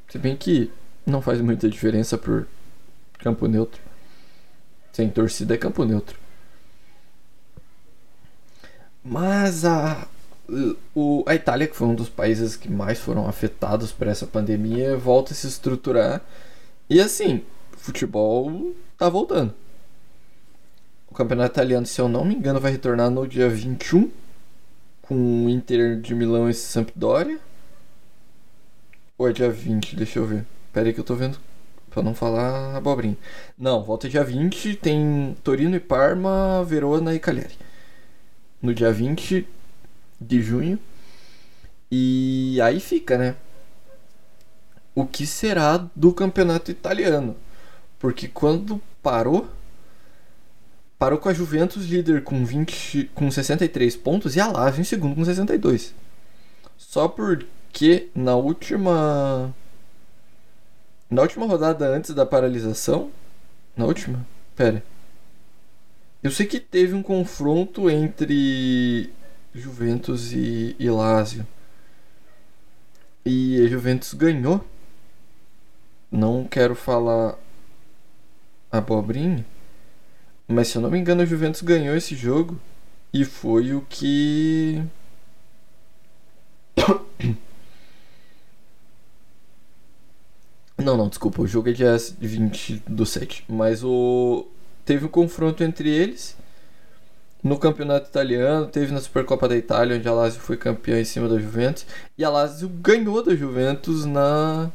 Se 0.08 0.18
bem 0.18 0.36
que 0.36 0.68
não 1.06 1.22
faz 1.22 1.40
muita 1.40 1.70
diferença 1.70 2.18
por 2.18 2.48
campo 3.20 3.46
neutro. 3.46 3.80
Sem 4.92 5.08
torcida 5.08 5.54
é 5.54 5.56
campo 5.56 5.84
neutro. 5.84 6.18
Mas 9.04 9.64
a, 9.64 10.08
o, 10.94 11.24
a 11.26 11.34
Itália, 11.34 11.66
que 11.66 11.76
foi 11.76 11.86
um 11.86 11.94
dos 11.94 12.08
países 12.08 12.56
que 12.56 12.70
mais 12.70 12.98
foram 12.98 13.26
afetados 13.26 13.92
por 13.92 14.06
essa 14.06 14.26
pandemia, 14.26 14.96
volta 14.96 15.32
a 15.32 15.36
se 15.36 15.46
estruturar. 15.46 16.20
E 16.88 17.00
assim, 17.00 17.42
futebol 17.76 18.74
tá 18.98 19.08
voltando. 19.08 19.54
O 21.10 21.14
campeonato 21.14 21.52
italiano, 21.54 21.86
se 21.86 22.00
eu 22.00 22.08
não 22.08 22.24
me 22.24 22.34
engano, 22.34 22.60
vai 22.60 22.72
retornar 22.72 23.10
no 23.10 23.26
dia 23.26 23.48
21 23.48 24.10
com 25.02 25.46
o 25.46 25.50
Inter 25.50 26.00
de 26.00 26.14
Milão 26.14 26.48
e 26.48 26.54
Sampdoria. 26.54 27.38
Ou 29.18 29.28
é 29.28 29.32
dia 29.32 29.50
20? 29.50 29.96
Deixa 29.96 30.18
eu 30.18 30.26
ver. 30.26 30.44
Pera 30.72 30.86
aí 30.86 30.94
que 30.94 31.00
eu 31.00 31.04
tô 31.04 31.14
vendo. 31.14 31.38
Pra 31.90 32.02
não 32.02 32.14
falar 32.14 32.76
abobrinha. 32.76 33.18
Não, 33.58 33.82
volta 33.82 34.08
dia 34.08 34.24
20. 34.24 34.76
Tem 34.76 35.36
Torino 35.44 35.76
e 35.76 35.80
Parma, 35.80 36.64
Verona 36.64 37.14
e 37.14 37.18
Cagliari. 37.18 37.54
No 38.62 38.72
dia 38.72 38.90
20 38.90 39.46
de 40.26 40.42
junho. 40.42 40.78
E 41.90 42.58
aí 42.62 42.80
fica, 42.80 43.18
né? 43.18 43.36
O 44.94 45.06
que 45.06 45.26
será 45.26 45.88
do 45.94 46.12
campeonato 46.12 46.70
italiano? 46.70 47.36
Porque 47.98 48.28
quando 48.28 48.80
parou 49.02 49.48
Parou 51.02 51.18
com 51.18 51.28
a 51.28 51.34
Juventus 51.34 51.86
líder 51.86 52.22
com 52.22 52.44
20 52.44 53.10
com 53.12 53.28
63 53.28 53.96
pontos 53.96 54.36
e 54.36 54.40
a 54.40 54.46
Lazio 54.46 54.82
em 54.82 54.84
segundo 54.84 55.16
com 55.16 55.24
62. 55.24 55.92
Só 56.78 57.08
porque 57.08 58.08
na 58.14 58.36
última 58.36 59.52
na 61.10 61.22
última 61.22 61.44
rodada 61.44 61.88
antes 61.88 62.14
da 62.14 62.24
paralisação, 62.24 63.10
na 63.76 63.84
última, 63.84 64.24
pera. 64.54 64.80
Eu 66.22 66.30
sei 66.30 66.46
que 66.46 66.60
teve 66.60 66.94
um 66.94 67.02
confronto 67.02 67.90
entre 67.90 69.12
Juventus 69.54 70.32
e, 70.32 70.74
e 70.78 70.88
Lazio. 70.88 71.46
E 73.24 73.62
a 73.64 73.68
Juventus 73.68 74.14
ganhou. 74.14 74.64
Não 76.10 76.44
quero 76.44 76.74
falar 76.74 77.38
abobrinha. 78.70 79.44
Mas 80.48 80.68
se 80.68 80.76
eu 80.76 80.82
não 80.82 80.90
me 80.90 80.98
engano, 80.98 81.22
o 81.22 81.26
Juventus 81.26 81.62
ganhou 81.62 81.96
esse 81.96 82.14
jogo 82.14 82.58
e 83.12 83.24
foi 83.24 83.74
o 83.74 83.82
que. 83.88 84.82
Não, 90.78 90.96
não, 90.96 91.08
desculpa, 91.08 91.40
o 91.40 91.46
jogo 91.46 91.68
é 91.68 91.72
dia 91.72 91.96
20 92.18 92.82
do 92.88 93.06
7. 93.06 93.44
Mas 93.48 93.84
o. 93.84 94.48
Teve 94.84 95.04
um 95.04 95.08
confronto 95.08 95.62
entre 95.62 95.88
eles 95.88 96.36
no 97.42 97.58
campeonato 97.58 98.08
italiano, 98.08 98.66
teve 98.68 98.92
na 98.92 99.00
Supercopa 99.00 99.48
da 99.48 99.56
Itália, 99.56 99.96
onde 99.96 100.08
a 100.08 100.12
Lazio 100.12 100.40
foi 100.40 100.56
campeã 100.56 101.00
em 101.00 101.04
cima 101.04 101.28
da 101.28 101.38
Juventus. 101.38 101.84
E 102.16 102.24
a 102.24 102.30
Lazio 102.30 102.68
ganhou 102.68 103.22
da 103.22 103.34
Juventus 103.34 104.04
na. 104.04 104.70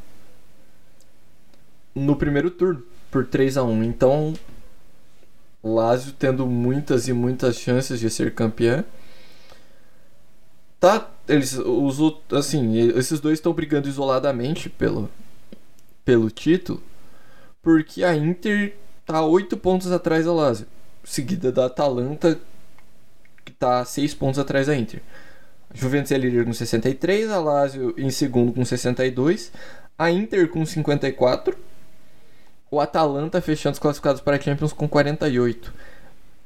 No 1.96 2.16
primeiro 2.16 2.52
turno, 2.52 2.84
por 3.10 3.26
3 3.26 3.58
a 3.58 3.64
1 3.64 3.84
Então 3.84 4.34
Lazio 5.64 6.14
tendo 6.14 6.46
muitas 6.46 7.08
e 7.08 7.14
muitas 7.14 7.56
chances 7.56 8.00
de 8.00 8.10
ser 8.10 8.34
campeã. 8.36 8.84
Tá, 10.80 11.10
eles 11.28 11.58
os 11.58 11.98
assim, 12.32 12.78
esses 12.96 13.20
dois 13.20 13.40
estão 13.40 13.54
brigando 13.54 13.88
isoladamente 13.88 14.70
pelo 14.70 15.10
pelo 16.06 16.30
título, 16.30 16.82
porque 17.62 18.04
a 18.04 18.16
Inter 18.16 18.78
tá 19.06 19.22
8 19.26 19.58
pontos 19.58 19.92
atrás 19.92 20.26
da 20.26 20.34
Lazio, 20.34 20.68
seguida 21.04 21.52
da 21.52 21.66
Atalanta 21.66 22.40
que 23.48 23.58
tá 23.58 23.84
6 23.84 24.14
pontos 24.14 24.40
atrás 24.40 24.68
da 24.68 24.76
Inter. 24.76 25.02
Juventus 25.74 26.12
é 26.12 26.18
líder 26.18 26.46
com 26.46 26.54
63, 26.54 27.30
a 27.30 27.40
Lazio 27.40 27.94
em 27.98 28.10
segundo 28.10 28.54
com 28.54 28.64
62, 28.64 29.52
a 29.98 30.12
Inter 30.12 30.48
com 30.50 30.66
54 30.66 31.58
o 32.70 32.80
Atalanta 32.80 33.42
fechando 33.42 33.74
os 33.74 33.80
classificados 33.80 34.22
para 34.22 34.36
a 34.36 34.40
Champions 34.40 34.74
com 34.74 34.88
48. 34.88 35.74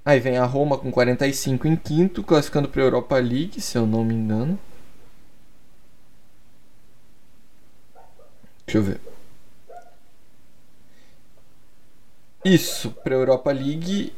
Aí 0.06 0.20
vem 0.20 0.38
a 0.38 0.46
Roma 0.46 0.78
com 0.78 0.92
45 0.92 1.68
em 1.68 1.76
quinto, 1.76 2.24
classificando 2.24 2.68
para 2.70 2.82
a 2.82 2.86
Europa 2.86 3.18
League, 3.18 3.62
se 3.62 3.78
eu 3.78 3.86
não 3.86 4.04
me 4.04 4.14
engano. 4.16 4.60
Deixa 8.66 8.78
eu 8.78 8.84
ver. 8.84 9.02
Isso, 12.44 12.92
para 13.04 13.16
a 13.16 13.18
Europa 13.20 13.52
League. 13.52 14.14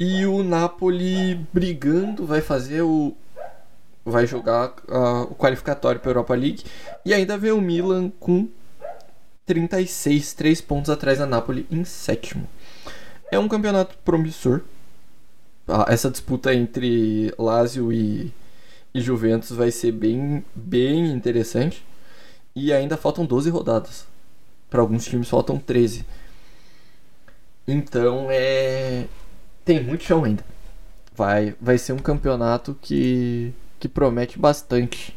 E 0.00 0.24
o 0.24 0.42
Napoli 0.42 1.34
brigando, 1.52 2.24
vai 2.24 2.40
fazer 2.40 2.80
o. 2.80 3.14
Vai 4.02 4.26
jogar 4.26 4.70
uh, 4.88 5.30
o 5.30 5.34
qualificatório 5.34 6.00
para 6.00 6.08
a 6.08 6.12
Europa 6.12 6.34
League. 6.34 6.64
E 7.04 7.12
ainda 7.12 7.36
vem 7.36 7.52
o 7.52 7.60
Milan 7.60 8.10
com 8.18 8.48
36, 9.44 10.32
3 10.32 10.62
pontos 10.62 10.88
atrás 10.88 11.18
da 11.18 11.26
Napoli 11.26 11.66
em 11.70 11.84
sétimo. 11.84 12.48
É 13.30 13.38
um 13.38 13.46
campeonato 13.46 13.94
promissor. 13.98 14.62
Essa 15.86 16.10
disputa 16.10 16.54
entre 16.54 17.34
Lazio 17.38 17.92
e, 17.92 18.32
e 18.94 19.02
Juventus 19.02 19.50
vai 19.50 19.70
ser 19.70 19.92
bem, 19.92 20.42
bem 20.54 21.12
interessante. 21.12 21.84
E 22.56 22.72
ainda 22.72 22.96
faltam 22.96 23.26
12 23.26 23.50
rodadas. 23.50 24.06
Para 24.70 24.80
alguns 24.80 25.04
times 25.04 25.28
faltam 25.28 25.58
13. 25.58 26.06
Então 27.68 28.28
é. 28.30 29.04
Tem 29.70 29.80
muito 29.80 30.02
chão 30.02 30.24
ainda. 30.24 30.44
Vai, 31.14 31.54
vai 31.60 31.78
ser 31.78 31.92
um 31.92 31.98
campeonato 31.98 32.76
que, 32.82 33.54
que 33.78 33.88
promete 33.88 34.36
bastante. 34.36 35.16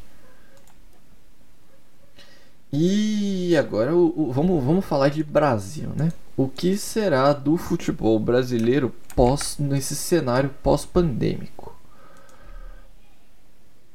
E 2.71 3.57
agora 3.57 3.95
o, 3.95 4.13
o, 4.15 4.31
vamos, 4.31 4.63
vamos 4.63 4.85
falar 4.85 5.09
de 5.09 5.23
Brasil, 5.23 5.89
né? 5.95 6.13
O 6.37 6.47
que 6.47 6.77
será 6.77 7.33
do 7.33 7.57
futebol 7.57 8.19
brasileiro 8.19 8.93
pós 9.15 9.57
nesse 9.57 9.95
cenário 9.95 10.51
pós-pandêmico? 10.61 11.75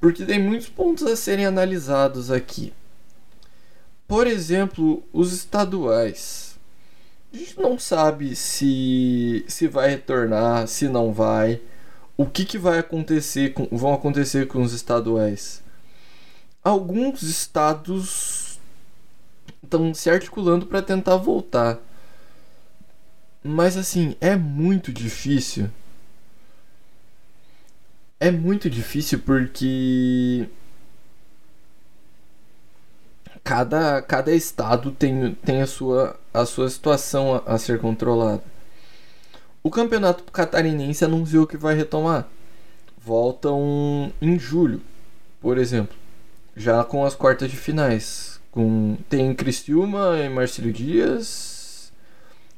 Porque 0.01 0.25
tem 0.25 0.43
muitos 0.43 0.69
pontos 0.69 1.07
a 1.07 1.15
serem 1.15 1.47
analisados 1.47 2.33
aqui. 2.33 2.73
Por 4.09 4.27
exemplo, 4.27 5.05
os 5.13 5.33
estaduais. 5.33 6.48
A 7.33 7.37
gente 7.37 7.59
não 7.61 7.79
sabe 7.79 8.35
se 8.35 9.45
se 9.49 9.69
vai 9.69 9.91
retornar, 9.91 10.67
se 10.67 10.89
não 10.89 11.13
vai. 11.13 11.61
O 12.17 12.27
que, 12.27 12.45
que 12.45 12.59
vai 12.59 12.79
acontecer 12.79 13.53
com, 13.53 13.69
vão 13.71 13.95
acontecer 13.95 14.49
com 14.49 14.63
os 14.63 14.73
estaduais? 14.73 15.63
Alguns 16.65 17.23
estados 17.23 18.59
estão 19.63 19.95
se 19.95 20.11
articulando 20.11 20.67
para 20.67 20.83
tentar 20.83 21.17
voltar. 21.17 21.79
Mas 23.43 23.77
assim, 23.77 24.17
é 24.21 24.35
muito 24.37 24.93
difícil. 24.93 25.71
É 28.19 28.31
muito 28.31 28.69
difícil 28.69 29.21
porque 29.21 30.49
cada, 33.49 34.03
cada 34.03 34.31
estado 34.31 34.91
tem, 34.91 35.33
tem 35.43 35.63
a, 35.63 35.67
sua, 35.67 36.15
a 36.35 36.45
sua 36.45 36.69
situação 36.69 37.35
a, 37.35 37.55
a 37.55 37.59
ser 37.59 37.81
controlada. 37.81 38.45
O 39.63 39.71
campeonato 39.71 40.23
catarinense 40.25 41.03
anunciou 41.03 41.47
que 41.47 41.57
vai 41.57 41.75
retomar. 41.75 42.29
Voltam 43.03 44.13
em 44.21 44.39
julho, 44.39 44.83
por 45.41 45.57
exemplo, 45.57 45.97
já 46.55 46.85
com 46.85 47.07
as 47.07 47.15
quartas 47.15 47.51
de 47.51 47.57
finais 47.57 48.39
com, 48.51 48.99
tem 49.09 49.35
Criciúma 49.35 50.19
e 50.19 50.29
Marcelo 50.29 50.71
Dias, 50.71 51.91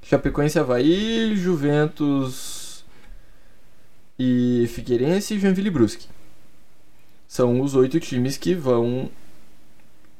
Chapecoense 0.03 0.59
Havaí, 0.59 1.37
Juventus 1.37 2.85
e 4.19 4.69
Figueirense 4.75 5.35
e 5.35 5.39
Joinville 5.39 5.71
Brusque. 5.71 6.09
São 7.29 7.61
os 7.61 7.77
oito 7.77 8.01
times 8.01 8.37
que 8.37 8.57
vão 8.57 9.09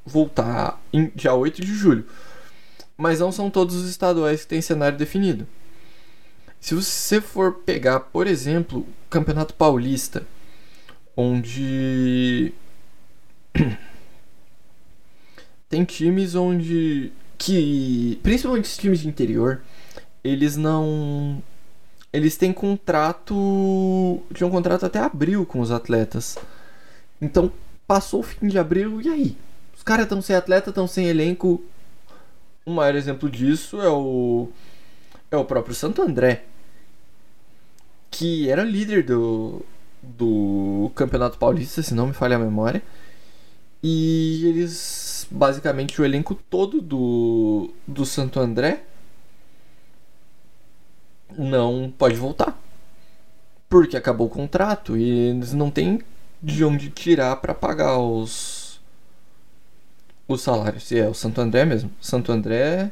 voltar 0.05 0.81
em 0.93 1.11
dia 1.15 1.35
8 1.35 1.61
de 1.61 1.75
julho. 1.75 2.07
Mas 2.97 3.21
não 3.21 3.33
são 3.33 3.51
todos 3.51 3.75
os 3.75 3.89
estaduais 3.89 4.43
que 4.43 4.49
têm 4.49 4.61
cenário 4.61 4.99
definido. 4.99 5.47
Se 6.61 6.75
você 6.75 7.21
for 7.21 7.55
pegar, 7.55 8.01
por 8.01 8.27
exemplo, 8.27 8.81
o 8.81 8.87
Campeonato 9.09 9.55
Paulista, 9.55 10.27
onde 11.17 12.53
tem 15.69 15.85
times 15.85 16.35
onde 16.35 17.13
que, 17.39 18.21
principalmente 18.23 18.67
os 18.67 18.77
times 18.77 19.01
de 19.01 19.09
interior, 19.09 19.63
eles 20.23 20.57
não. 20.57 21.43
Eles 22.13 22.37
têm 22.37 22.53
contrato. 22.53 24.21
Tinham 24.35 24.51
contrato 24.51 24.85
até 24.85 24.99
abril 24.99 25.47
com 25.47 25.61
os 25.61 25.71
atletas. 25.71 26.37
Então, 27.21 27.51
passou 27.87 28.21
o 28.21 28.23
fim 28.23 28.49
de 28.49 28.59
abril, 28.59 29.01
e 29.01 29.09
aí? 29.09 29.37
Os 29.81 29.83
caras 29.83 30.05
estão 30.05 30.21
sem 30.21 30.37
atleta, 30.37 30.69
estão 30.69 30.87
sem 30.87 31.07
elenco. 31.07 31.65
O 32.67 32.71
maior 32.71 32.95
exemplo 32.95 33.31
disso 33.31 33.81
é 33.81 33.89
o. 33.89 34.51
É 35.31 35.39
o 35.39 35.45
próprio 35.47 35.75
Santo 35.75 36.03
André. 36.03 36.45
Que 38.11 38.51
era 38.51 38.63
líder 38.63 39.05
do. 39.05 39.65
Do 40.03 40.93
Campeonato 40.95 41.39
Paulista, 41.39 41.83
se 41.83 41.95
não 41.95 42.09
me 42.09 42.13
falha 42.13 42.37
a 42.37 42.39
memória. 42.39 42.83
E 43.83 44.45
eles. 44.47 45.27
Basicamente, 45.31 45.99
o 45.99 46.05
elenco 46.05 46.35
todo 46.35 46.83
do. 46.83 47.71
Do 47.87 48.05
Santo 48.05 48.39
André. 48.39 48.85
Não 51.39 51.91
pode 51.97 52.17
voltar. 52.17 52.61
Porque 53.67 53.97
acabou 53.97 54.27
o 54.27 54.31
contrato 54.31 54.95
e 54.95 55.31
eles 55.31 55.55
não 55.55 55.71
têm 55.71 56.03
de 56.43 56.63
onde 56.67 56.91
tirar 56.91 57.37
para 57.37 57.55
pagar 57.55 57.99
os 57.99 58.60
os 60.35 60.43
salários. 60.43 60.91
É 60.93 61.09
o 61.09 61.15
Santo 61.15 61.41
André 61.41 61.65
mesmo. 61.65 61.91
Santo 62.01 62.33
André, 62.33 62.91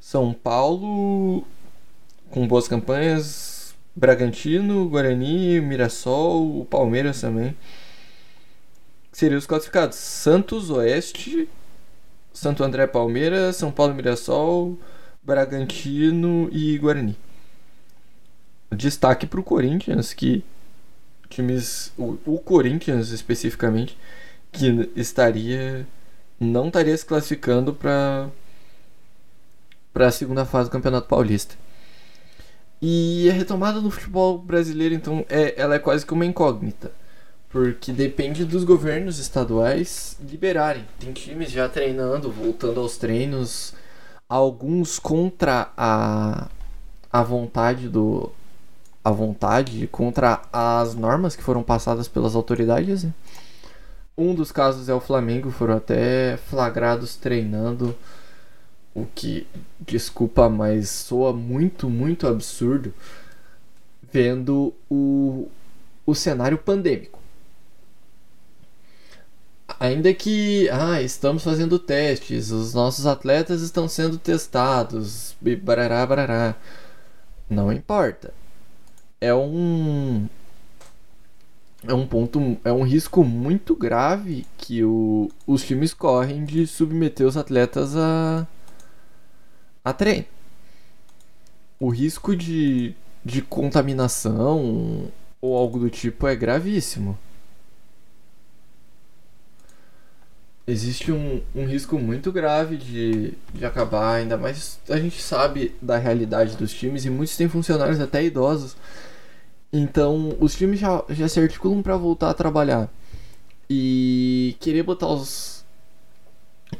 São 0.00 0.32
Paulo 0.32 1.44
com 2.30 2.46
boas 2.46 2.68
campanhas, 2.68 3.74
Bragantino, 3.94 4.88
Guarani, 4.88 5.60
Mirassol, 5.60 6.60
o 6.60 6.64
Palmeiras 6.64 7.20
também. 7.20 7.56
Seriam 9.12 9.38
os 9.38 9.46
classificados: 9.46 9.96
Santos, 9.96 10.70
Oeste, 10.70 11.48
Santo 12.32 12.62
André, 12.62 12.86
Palmeiras, 12.86 13.56
São 13.56 13.70
Paulo, 13.70 13.94
Mirassol, 13.94 14.78
Bragantino 15.22 16.48
e 16.52 16.76
Guarani. 16.78 17.16
Destaque 18.70 19.26
para 19.26 19.40
o 19.40 19.44
Corinthians 19.44 20.12
que 20.12 20.44
times. 21.28 21.92
O, 21.96 22.18
o 22.26 22.38
Corinthians 22.38 23.10
especificamente, 23.10 23.96
que 24.52 24.90
estaria. 24.94 25.86
Não 26.38 26.68
estaria 26.68 26.96
se 26.96 27.04
classificando 27.04 27.72
para 27.72 28.28
para 29.92 30.08
a 30.08 30.12
segunda 30.12 30.44
fase 30.44 30.68
do 30.68 30.72
Campeonato 30.72 31.08
Paulista. 31.08 31.54
E 32.82 33.30
a 33.30 33.32
retomada 33.32 33.80
no 33.80 33.90
futebol 33.90 34.36
brasileiro, 34.36 34.94
então, 34.94 35.24
é, 35.26 35.54
ela 35.56 35.76
é 35.76 35.78
quase 35.78 36.04
que 36.04 36.12
uma 36.12 36.26
incógnita. 36.26 36.92
Porque 37.48 37.92
depende 37.92 38.44
dos 38.44 38.64
governos 38.64 39.18
estaduais 39.18 40.18
liberarem. 40.20 40.84
Tem 41.00 41.14
times 41.14 41.50
já 41.50 41.66
treinando, 41.66 42.30
voltando 42.30 42.80
aos 42.80 42.98
treinos, 42.98 43.72
alguns 44.28 44.98
contra 44.98 45.70
a, 45.74 46.48
a 47.10 47.22
vontade 47.22 47.88
do, 47.88 48.30
à 49.02 49.10
vontade 49.10 49.86
contra 49.86 50.42
as 50.52 50.94
normas 50.94 51.34
que 51.34 51.42
foram 51.42 51.62
passadas 51.62 52.06
pelas 52.06 52.34
autoridades. 52.34 53.04
Né? 53.04 53.12
Um 54.16 54.34
dos 54.34 54.50
casos 54.50 54.88
é 54.88 54.94
o 54.94 55.00
Flamengo, 55.00 55.50
foram 55.50 55.76
até 55.76 56.36
flagrados 56.36 57.16
treinando, 57.16 57.94
o 58.94 59.04
que, 59.04 59.46
desculpa, 59.80 60.48
mas 60.48 60.88
soa 60.88 61.32
muito, 61.32 61.90
muito 61.90 62.26
absurdo 62.26 62.94
vendo 64.12 64.72
o, 64.90 65.48
o 66.06 66.14
cenário 66.14 66.56
pandêmico. 66.58 67.20
Ainda 69.78 70.14
que, 70.14 70.68
ah, 70.70 71.02
estamos 71.02 71.42
fazendo 71.44 71.78
testes, 71.78 72.50
os 72.50 72.72
nossos 72.72 73.04
atletas 73.04 73.60
estão 73.60 73.86
sendo 73.88 74.16
testados, 74.16 75.36
barará, 75.62 76.06
barará. 76.06 76.54
Não 77.50 77.70
importa 77.72 78.32
é 79.20 79.34
um 79.34 80.28
é 81.84 81.94
um 81.94 82.06
ponto 82.06 82.56
é 82.64 82.72
um 82.72 82.82
risco 82.82 83.24
muito 83.24 83.74
grave 83.76 84.46
que 84.58 84.82
o, 84.84 85.30
os 85.46 85.64
times 85.64 85.92
correm 85.94 86.44
de 86.44 86.66
submeter 86.66 87.26
os 87.26 87.36
atletas 87.36 87.96
a 87.96 88.46
a 89.84 89.92
treino. 89.92 90.24
O 91.78 91.88
risco 91.90 92.34
de, 92.34 92.94
de 93.24 93.40
contaminação 93.42 95.08
ou 95.40 95.56
algo 95.56 95.78
do 95.78 95.88
tipo 95.90 96.26
é 96.26 96.34
gravíssimo. 96.34 97.16
Existe 100.66 101.12
um, 101.12 101.40
um 101.54 101.64
risco 101.64 101.96
muito 101.96 102.32
grave 102.32 102.76
de, 102.76 103.34
de 103.54 103.64
acabar, 103.64 104.16
ainda 104.16 104.36
mais 104.36 104.80
a 104.88 104.96
gente 104.96 105.22
sabe 105.22 105.72
da 105.80 105.96
realidade 105.96 106.56
dos 106.56 106.72
times 106.74 107.04
e 107.04 107.10
muitos 107.10 107.36
têm 107.36 107.48
funcionários 107.48 108.00
até 108.00 108.24
idosos 108.24 108.76
então, 109.72 110.36
os 110.40 110.54
times 110.54 110.78
já, 110.80 111.04
já 111.10 111.28
se 111.28 111.40
articulam 111.40 111.82
para 111.82 111.96
voltar 111.96 112.30
a 112.30 112.34
trabalhar. 112.34 112.88
E 113.68 114.56
querer 114.60 114.82
botar 114.82 115.08
os, 115.08 115.64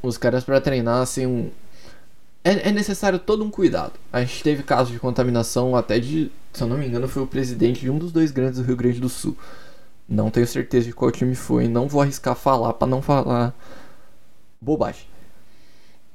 os 0.03 0.17
caras 0.17 0.45
para 0.45 0.61
treinar 0.61 1.03
assim 1.03 1.27
um. 1.27 1.51
É, 2.45 2.69
é 2.69 2.73
necessário 2.73 3.19
todo 3.19 3.45
um 3.45 3.51
cuidado. 3.51 3.95
A 4.13 4.21
gente 4.21 4.43
teve 4.43 4.63
casos 4.63 4.93
de 4.93 5.01
contaminação 5.01 5.75
até 5.75 5.99
de. 5.99 6.31
Se 6.53 6.63
eu 6.63 6.69
não 6.69 6.79
me 6.79 6.87
engano, 6.87 7.09
foi 7.09 7.23
o 7.23 7.27
presidente 7.27 7.81
de 7.81 7.91
um 7.91 7.99
dos 7.99 8.13
dois 8.13 8.31
grandes 8.31 8.59
do 8.61 8.65
Rio 8.65 8.77
Grande 8.77 9.01
do 9.01 9.09
Sul. 9.09 9.37
Não 10.09 10.31
tenho 10.31 10.47
certeza 10.47 10.87
de 10.87 10.93
qual 10.93 11.11
time 11.11 11.35
foi. 11.35 11.67
Não 11.67 11.89
vou 11.89 12.01
arriscar 12.01 12.37
falar 12.37 12.73
para 12.75 12.87
não 12.87 13.03
falar 13.03 13.53
bobagem. 14.61 15.07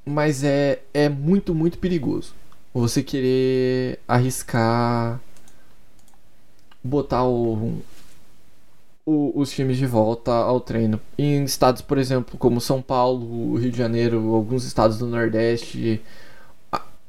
Mas 0.06 0.44
é, 0.44 0.82
é 0.94 1.10
muito, 1.10 1.54
muito 1.54 1.78
perigoso. 1.78 2.34
Você 2.74 3.04
querer 3.04 4.00
arriscar 4.08 5.20
botar 6.84 7.24
o, 7.26 7.82
o, 9.06 9.32
os 9.36 9.52
times 9.52 9.78
de 9.78 9.86
volta 9.86 10.32
ao 10.32 10.60
treino. 10.60 11.00
Em 11.18 11.44
estados, 11.44 11.82
por 11.82 11.98
exemplo, 11.98 12.38
como 12.38 12.62
São 12.62 12.82
Paulo, 12.82 13.56
Rio 13.56 13.72
de 13.72 13.78
Janeiro, 13.78 14.34
alguns 14.34 14.64
estados 14.64 14.98
do 14.98 15.08
Nordeste, 15.08 16.02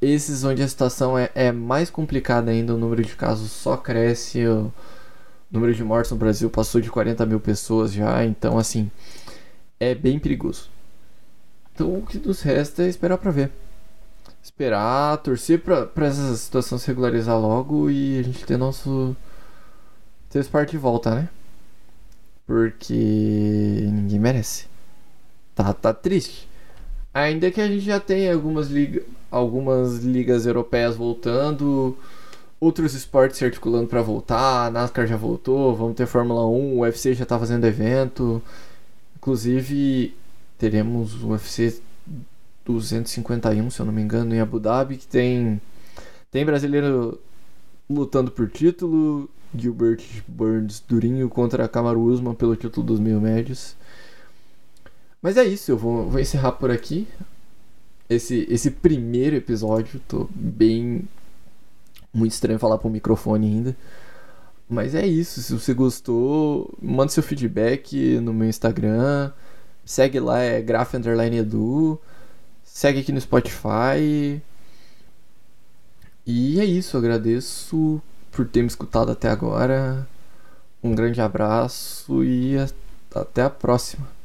esses 0.01 0.43
onde 0.43 0.61
a 0.61 0.67
situação 0.67 1.17
é, 1.17 1.29
é 1.33 1.51
mais 1.51 1.89
complicada 1.89 2.51
ainda, 2.51 2.75
o 2.75 2.77
número 2.77 3.03
de 3.03 3.15
casos 3.15 3.51
só 3.51 3.77
cresce, 3.77 4.45
o 4.45 4.71
número 5.49 5.73
de 5.73 5.83
mortes 5.83 6.11
no 6.11 6.17
Brasil 6.17 6.49
passou 6.49 6.81
de 6.81 6.89
40 6.89 7.25
mil 7.25 7.39
pessoas 7.39 7.93
já, 7.93 8.25
então 8.25 8.57
assim, 8.57 8.91
é 9.79 9.95
bem 9.95 10.19
perigoso. 10.19 10.69
Então 11.73 11.97
o 11.97 12.01
que 12.05 12.17
nos 12.19 12.41
resta 12.41 12.83
é 12.83 12.87
esperar 12.87 13.17
para 13.17 13.31
ver. 13.31 13.51
Esperar, 14.41 15.17
torcer 15.19 15.61
para 15.61 16.05
essa 16.05 16.35
situação 16.35 16.77
se 16.77 16.87
regularizar 16.87 17.39
logo 17.39 17.89
e 17.89 18.19
a 18.19 18.23
gente 18.23 18.45
ter 18.45 18.57
nosso 18.57 19.15
ter 20.33 20.39
esporte 20.39 20.71
de 20.71 20.77
volta, 20.79 21.13
né? 21.13 21.29
Porque 22.47 22.93
ninguém 22.93 24.19
merece. 24.19 24.65
Tá, 25.53 25.71
tá 25.71 25.93
triste. 25.93 26.49
Ainda 27.13 27.51
que 27.51 27.61
a 27.61 27.67
gente 27.67 27.81
já 27.81 27.99
tenha 27.99 28.33
algumas, 28.33 28.67
liga, 28.67 29.03
algumas 29.29 29.99
ligas 29.99 30.47
europeias 30.47 30.95
voltando, 30.95 31.95
outros 32.59 32.95
esportes 32.95 33.37
se 33.37 33.45
articulando 33.45 33.87
para 33.87 34.01
voltar, 34.01 34.65
a 34.65 34.71
NASCAR 34.71 35.05
já 35.05 35.15
voltou, 35.15 35.75
vamos 35.75 35.95
ter 35.95 36.07
Fórmula 36.07 36.47
1, 36.47 36.77
o 36.77 36.79
UFC 36.79 37.13
já 37.13 37.27
tá 37.27 37.37
fazendo 37.37 37.67
evento. 37.67 38.41
Inclusive, 39.15 40.15
teremos 40.57 41.21
o 41.21 41.27
UFC 41.27 41.79
251, 42.65 43.69
se 43.69 43.79
eu 43.79 43.85
não 43.85 43.93
me 43.93 44.01
engano, 44.01 44.33
em 44.33 44.39
Abu 44.39 44.59
Dhabi, 44.59 44.97
que 44.97 45.05
tem 45.05 45.61
tem 46.31 46.43
brasileiro 46.43 47.19
lutando 47.87 48.31
por 48.31 48.49
título, 48.49 49.29
Gilbert 49.55 50.03
Burns 50.27 50.83
durinho 50.87 51.29
contra 51.29 51.67
Kamaru 51.67 52.01
Usman 52.03 52.33
pelo 52.33 52.55
título 52.55 52.85
dos 52.85 52.99
meio 52.99 53.21
médios. 53.21 53.75
Mas 55.21 55.37
é 55.37 55.45
isso, 55.45 55.71
eu 55.71 55.77
vou, 55.77 56.09
vou 56.09 56.19
encerrar 56.19 56.53
por 56.53 56.69
aqui. 56.69 57.07
Esse, 58.09 58.45
esse 58.49 58.71
primeiro 58.71 59.35
episódio, 59.35 60.01
tô 60.07 60.27
bem. 60.35 61.07
Muito 62.13 62.33
estranho 62.33 62.59
falar 62.59 62.77
pro 62.77 62.89
microfone 62.89 63.47
ainda. 63.47 63.77
Mas 64.69 64.95
é 64.95 65.05
isso, 65.05 65.41
se 65.41 65.53
você 65.53 65.73
gostou, 65.73 66.73
manda 66.81 67.11
seu 67.11 67.23
feedback 67.23 68.19
no 68.19 68.33
meu 68.33 68.47
Instagram. 68.49 69.31
Segue 69.85 70.19
lá, 70.19 70.39
é 70.39 70.61
Graf 70.61 70.93
Edu. 70.93 71.99
Segue 72.63 72.99
aqui 72.99 73.11
no 73.11 73.21
Spotify. 73.21 74.41
E 76.25 76.59
é 76.59 76.65
isso, 76.65 76.97
agradeço 76.97 78.01
por 78.33 78.47
ter 78.47 78.61
me 78.61 78.67
escutado 78.67 79.11
até 79.11 79.29
agora. 79.29 80.07
Um 80.83 80.93
grande 80.93 81.21
abraço 81.21 82.23
e 82.23 82.55
até 83.13 83.43
a 83.43 83.49
próxima. 83.49 84.22